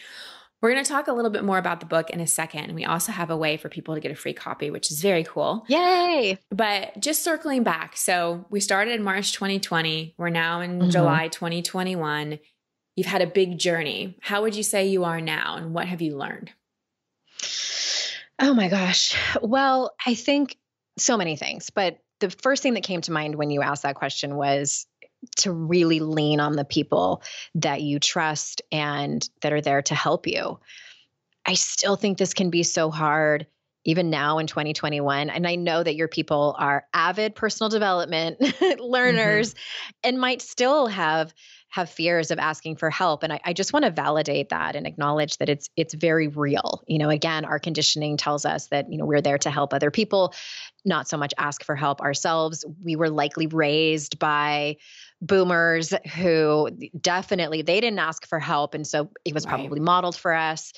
[0.63, 2.75] We're going to talk a little bit more about the book in a second.
[2.75, 5.23] We also have a way for people to get a free copy, which is very
[5.23, 5.65] cool.
[5.69, 6.39] Yay!
[6.51, 7.97] But just circling back.
[7.97, 10.15] So we started in March 2020.
[10.17, 10.91] We're now in mm-hmm.
[10.91, 12.39] July 2021.
[12.97, 14.17] You've had a big journey.
[14.23, 16.51] How would you say you are now, and what have you learned?
[18.39, 19.17] Oh my gosh.
[19.43, 20.57] Well, I think
[20.97, 23.97] so many things, but the first thing that came to mind when you asked that
[23.97, 24.87] question was
[25.37, 27.22] to really lean on the people
[27.57, 30.59] that you trust and that are there to help you.
[31.47, 33.47] I still think this can be so hard
[33.85, 38.41] even now in 2021 and i know that your people are avid personal development
[38.81, 40.09] learners mm-hmm.
[40.09, 41.35] and might still have
[41.75, 43.25] have fears of asking for help.
[43.25, 46.85] And I, I just want to validate that and acknowledge that it's it's very real.
[46.87, 49.91] You know again our conditioning tells us that you know we're there to help other
[49.91, 50.33] people
[50.85, 52.64] not so much ask for help ourselves.
[52.85, 54.77] We were likely raised by
[55.20, 56.70] boomers who
[57.01, 58.75] definitely they didn't ask for help.
[58.75, 59.83] And so it was probably right.
[59.83, 60.72] modeled for us.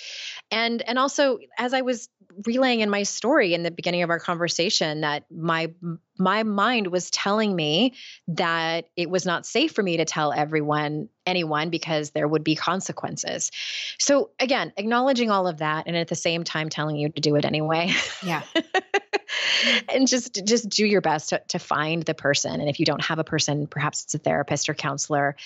[0.51, 2.09] And and also as i was
[2.45, 5.73] relaying in my story in the beginning of our conversation that my
[6.19, 7.95] my mind was telling me
[8.29, 12.55] that it was not safe for me to tell everyone anyone because there would be
[12.55, 13.51] consequences.
[13.99, 17.37] So again, acknowledging all of that and at the same time telling you to do
[17.37, 17.93] it anyway.
[18.23, 18.43] Yeah.
[19.93, 23.05] and just just do your best to, to find the person and if you don't
[23.05, 25.37] have a person perhaps it's a therapist or counselor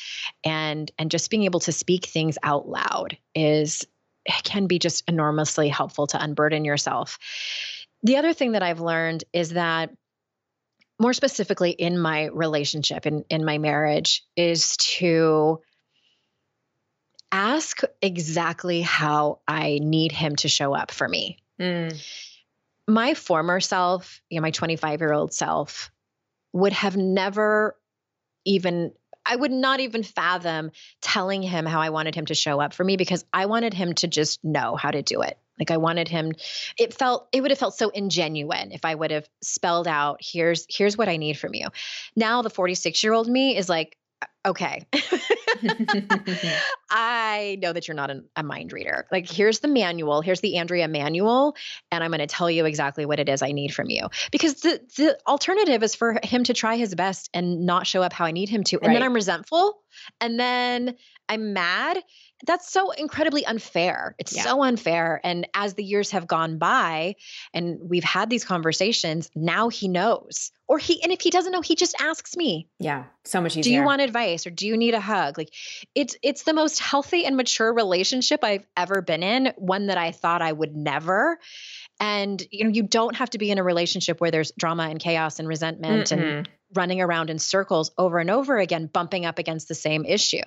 [0.44, 3.86] and and just being able to speak things out loud is
[4.26, 7.18] can be just enormously helpful to unburden yourself.
[8.02, 9.90] The other thing that I've learned is that
[10.98, 15.60] more specifically in my relationship in in my marriage is to
[17.32, 21.38] ask exactly how I need him to show up for me.
[21.60, 22.02] Mm.
[22.88, 25.90] My former self, you know, my 25 year old self,
[26.52, 27.76] would have never
[28.44, 28.92] even
[29.30, 32.82] I would not even fathom telling him how I wanted him to show up for
[32.82, 35.38] me because I wanted him to just know how to do it.
[35.56, 36.32] Like I wanted him
[36.78, 40.66] it felt it would have felt so ingenuine if I would have spelled out here's
[40.68, 41.68] here's what I need from you.
[42.16, 43.96] Now the 46-year-old me is like
[44.46, 44.86] okay.
[46.90, 49.06] I know that you're not an, a mind reader.
[49.10, 50.20] Like, here's the manual.
[50.20, 51.56] Here's the Andrea manual,
[51.90, 54.08] and I'm going to tell you exactly what it is I need from you.
[54.30, 58.12] Because the the alternative is for him to try his best and not show up
[58.12, 58.94] how I need him to, and right.
[58.94, 59.78] then I'm resentful,
[60.20, 60.96] and then
[61.28, 62.02] I'm mad.
[62.46, 64.14] That's so incredibly unfair.
[64.18, 64.42] It's yeah.
[64.42, 65.20] so unfair.
[65.24, 67.16] And as the years have gone by,
[67.52, 71.60] and we've had these conversations, now he knows or he and if he doesn't know
[71.60, 74.76] he just asks me yeah so much easier do you want advice or do you
[74.76, 75.52] need a hug like
[75.96, 80.12] it's it's the most healthy and mature relationship i've ever been in one that i
[80.12, 81.40] thought i would never
[81.98, 85.00] and you know you don't have to be in a relationship where there's drama and
[85.00, 89.38] chaos and resentment mm and running around in circles over and over again bumping up
[89.38, 90.42] against the same issue.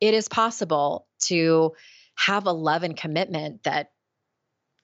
[0.00, 1.72] It is possible to
[2.14, 3.90] have a love and commitment that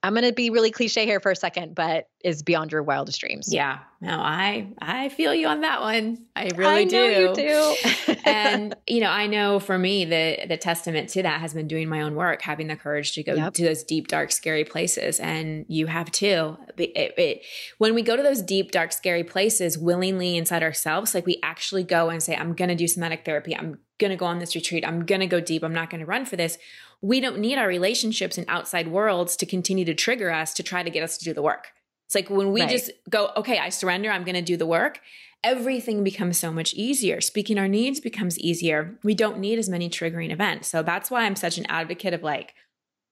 [0.09, 3.21] I'm going to be really cliche here for a second, but is beyond your wildest
[3.21, 3.53] dreams.
[3.53, 3.81] Yeah.
[4.01, 6.25] No, I I feel you on that one.
[6.35, 6.97] I really I do.
[6.97, 8.15] you do.
[8.25, 11.91] and you know, I know for me the the testament to that has been doing
[11.91, 13.53] my own work, having the courage to go yep.
[13.53, 16.57] to those deep, dark, scary places, and you have too.
[16.79, 17.43] It, it,
[17.77, 21.85] when we go to those deep, dark, scary places willingly inside ourselves, like we actually
[21.85, 23.55] go and say, "I'm going to do somatic therapy.
[23.55, 24.87] I'm going to go on this retreat.
[24.87, 25.63] I'm going to go deep.
[25.63, 26.57] I'm not going to run for this."
[27.01, 30.83] We don't need our relationships and outside worlds to continue to trigger us to try
[30.83, 31.69] to get us to do the work.
[32.07, 32.71] It's like when we right.
[32.71, 35.01] just go, okay, I surrender, I'm going to do the work,
[35.45, 37.21] everything becomes so much easier.
[37.21, 38.99] Speaking our needs becomes easier.
[39.05, 40.69] We don't need as many triggering events.
[40.69, 42.55] So that's why I'm such an advocate of like,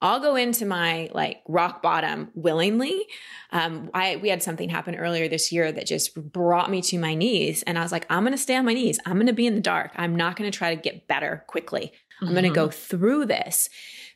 [0.03, 3.07] I'll go into my like rock bottom willingly.
[3.51, 7.15] Um, I we had something happen earlier this year that just brought me to my
[7.15, 9.01] knees, and I was like, I'm going to stay on my knees.
[9.07, 9.93] I'm going to be in the dark.
[9.97, 11.93] I'm not going to try to get better quickly.
[12.21, 12.35] I'm mm-hmm.
[12.35, 13.69] going to go through this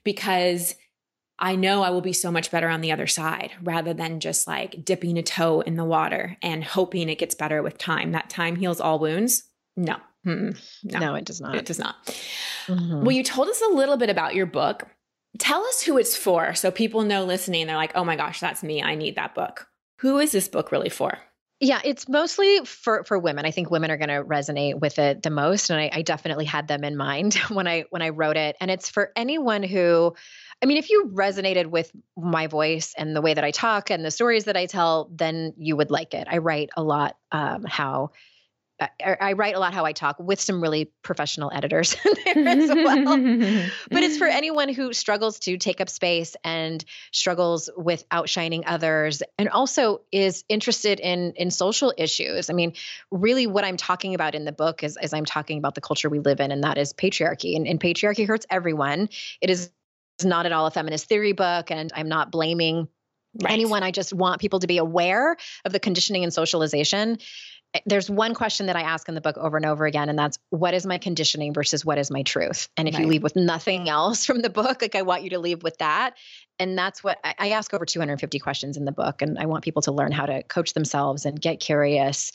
[0.04, 0.74] because
[1.38, 4.46] I know I will be so much better on the other side rather than just
[4.46, 8.12] like dipping a toe in the water and hoping it gets better with time.
[8.12, 9.44] That time heals all wounds.
[9.76, 9.96] No.
[10.82, 10.98] no.
[10.98, 11.54] no, it does not.
[11.54, 11.96] It does not.
[12.66, 13.04] Mm-hmm.
[13.04, 14.86] Well, you told us a little bit about your book.
[15.38, 17.66] Tell us who it's for so people know listening.
[17.66, 18.82] They're like, oh my gosh, that's me.
[18.82, 19.66] I need that book.
[20.00, 21.18] Who is this book really for?
[21.62, 23.44] Yeah, it's mostly for for women.
[23.44, 26.46] I think women are going to resonate with it the most, and I, I definitely
[26.46, 28.56] had them in mind when I when I wrote it.
[28.60, 30.14] And it's for anyone who,
[30.62, 34.02] I mean, if you resonated with my voice and the way that I talk and
[34.02, 36.28] the stories that I tell, then you would like it.
[36.30, 38.12] I write a lot um, how
[38.80, 42.68] I, I write a lot how I talk with some really professional editors there as
[42.68, 43.04] well.
[43.90, 49.22] but it's for anyone who struggles to take up space and struggles with outshining others
[49.38, 52.48] and also is interested in in social issues.
[52.48, 52.72] I mean,
[53.10, 56.08] really what I'm talking about in the book is as I'm talking about the culture
[56.08, 57.56] we live in, and that is patriarchy.
[57.56, 59.08] And, and patriarchy hurts everyone.
[59.40, 59.70] It is
[60.22, 62.88] not at all a feminist theory book, and I'm not blaming
[63.40, 63.52] Right.
[63.52, 63.84] anyone.
[63.84, 67.18] I just want people to be aware of the conditioning and socialization.
[67.86, 70.38] There's one question that I ask in the book over and over again, and that's
[70.50, 72.68] what is my conditioning versus what is my truth?
[72.76, 73.02] And if right.
[73.02, 75.78] you leave with nothing else from the book, like I want you to leave with
[75.78, 76.14] that.
[76.58, 79.22] And that's what I, I ask over 250 questions in the book.
[79.22, 82.32] And I want people to learn how to coach themselves and get curious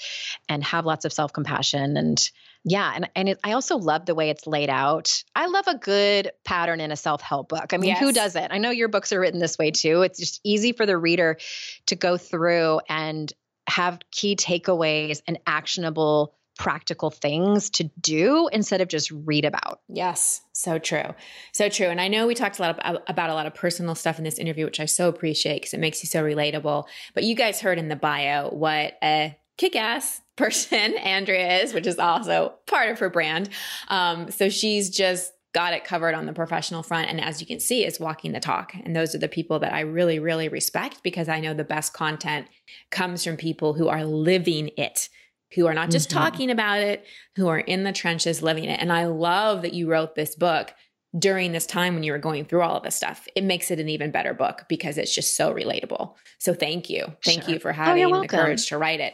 [0.48, 2.30] and have lots of self compassion and
[2.68, 5.24] yeah, and and it, I also love the way it's laid out.
[5.36, 7.74] I love a good pattern in a self-help book.
[7.74, 8.00] I mean, yes.
[8.00, 8.52] who doesn't?
[8.52, 10.02] I know your books are written this way too.
[10.02, 11.38] It's just easy for the reader
[11.86, 13.32] to go through and
[13.68, 19.82] have key takeaways and actionable practical things to do instead of just read about.
[19.90, 21.14] Yes, so true.
[21.52, 21.88] So true.
[21.88, 24.24] And I know we talked a lot about, about a lot of personal stuff in
[24.24, 26.86] this interview, which I so appreciate because it makes you so relatable.
[27.14, 31.88] But you guys heard in the bio what a kick ass person Andrea is, which
[31.88, 33.50] is also part of her brand.
[33.90, 37.10] Um, so she's just got it covered on the professional front.
[37.10, 38.74] And as you can see, is walking the talk.
[38.84, 41.94] And those are the people that I really, really respect because I know the best
[41.94, 42.48] content
[42.92, 45.08] comes from people who are living it,
[45.56, 46.20] who are not just mm-hmm.
[46.20, 47.06] talking about it,
[47.38, 48.82] who are in the trenches living it.
[48.82, 50.74] And I love that you wrote this book
[51.18, 53.26] during this time when you were going through all of this stuff.
[53.34, 56.16] It makes it an even better book because it's just so relatable.
[56.38, 57.06] So thank you.
[57.24, 57.54] Thank sure.
[57.54, 59.14] you for oh, having oh, the courage to write it.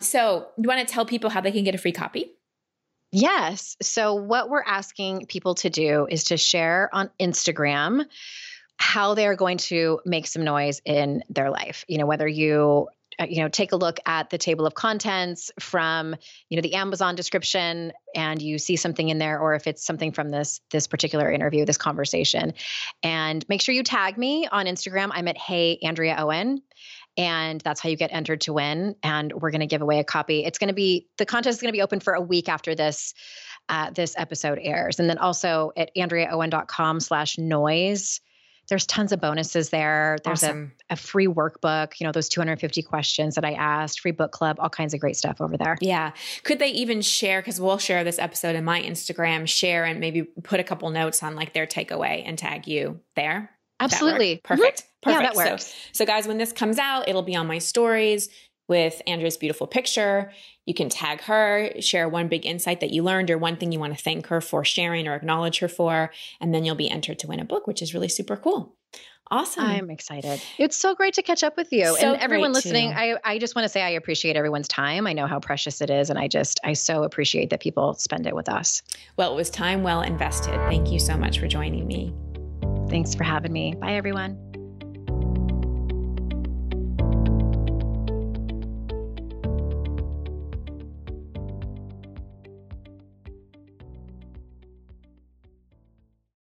[0.00, 2.32] So, you want to tell people how they can get a free copy?
[3.12, 3.76] Yes.
[3.82, 8.06] So, what we're asking people to do is to share on Instagram
[8.78, 11.84] how they're going to make some noise in their life.
[11.88, 12.88] You know, whether you
[13.20, 16.16] uh, you know take a look at the table of contents from
[16.48, 20.12] you know the amazon description and you see something in there or if it's something
[20.12, 22.54] from this this particular interview this conversation
[23.02, 26.62] and make sure you tag me on instagram i'm at hey andrea owen
[27.16, 30.04] and that's how you get entered to win and we're going to give away a
[30.04, 32.48] copy it's going to be the contest is going to be open for a week
[32.48, 33.14] after this
[33.68, 38.20] uh, this episode airs and then also at andreaowen.com slash noise
[38.68, 40.18] there's tons of bonuses there.
[40.24, 40.72] There's awesome.
[40.88, 44.56] a, a free workbook, you know, those 250 questions that I asked, free book club,
[44.58, 45.76] all kinds of great stuff over there.
[45.80, 46.12] Yeah.
[46.44, 50.22] Could they even share, because we'll share this episode in my Instagram, share and maybe
[50.22, 53.50] put a couple notes on like their takeaway and tag you there?
[53.84, 54.40] Absolutely.
[54.42, 54.80] Perfect.
[54.80, 55.10] Mm-hmm.
[55.10, 55.22] Perfect.
[55.22, 55.66] Yeah, that works.
[55.66, 58.28] So, so, guys, when this comes out, it'll be on my stories
[58.68, 60.32] with Andrea's beautiful picture.
[60.64, 63.80] You can tag her, share one big insight that you learned or one thing you
[63.80, 67.18] want to thank her for sharing or acknowledge her for, and then you'll be entered
[67.20, 68.76] to win a book, which is really super cool.
[69.30, 69.64] Awesome.
[69.64, 70.42] I'm excited.
[70.58, 71.96] It's so great to catch up with you.
[71.96, 75.06] So and everyone listening, I, I just want to say I appreciate everyone's time.
[75.06, 76.10] I know how precious it is.
[76.10, 78.82] And I just, I so appreciate that people spend it with us.
[79.16, 80.54] Well, it was time well invested.
[80.68, 82.12] Thank you so much for joining me.
[82.92, 83.74] Thanks for having me.
[83.74, 84.51] Bye, everyone.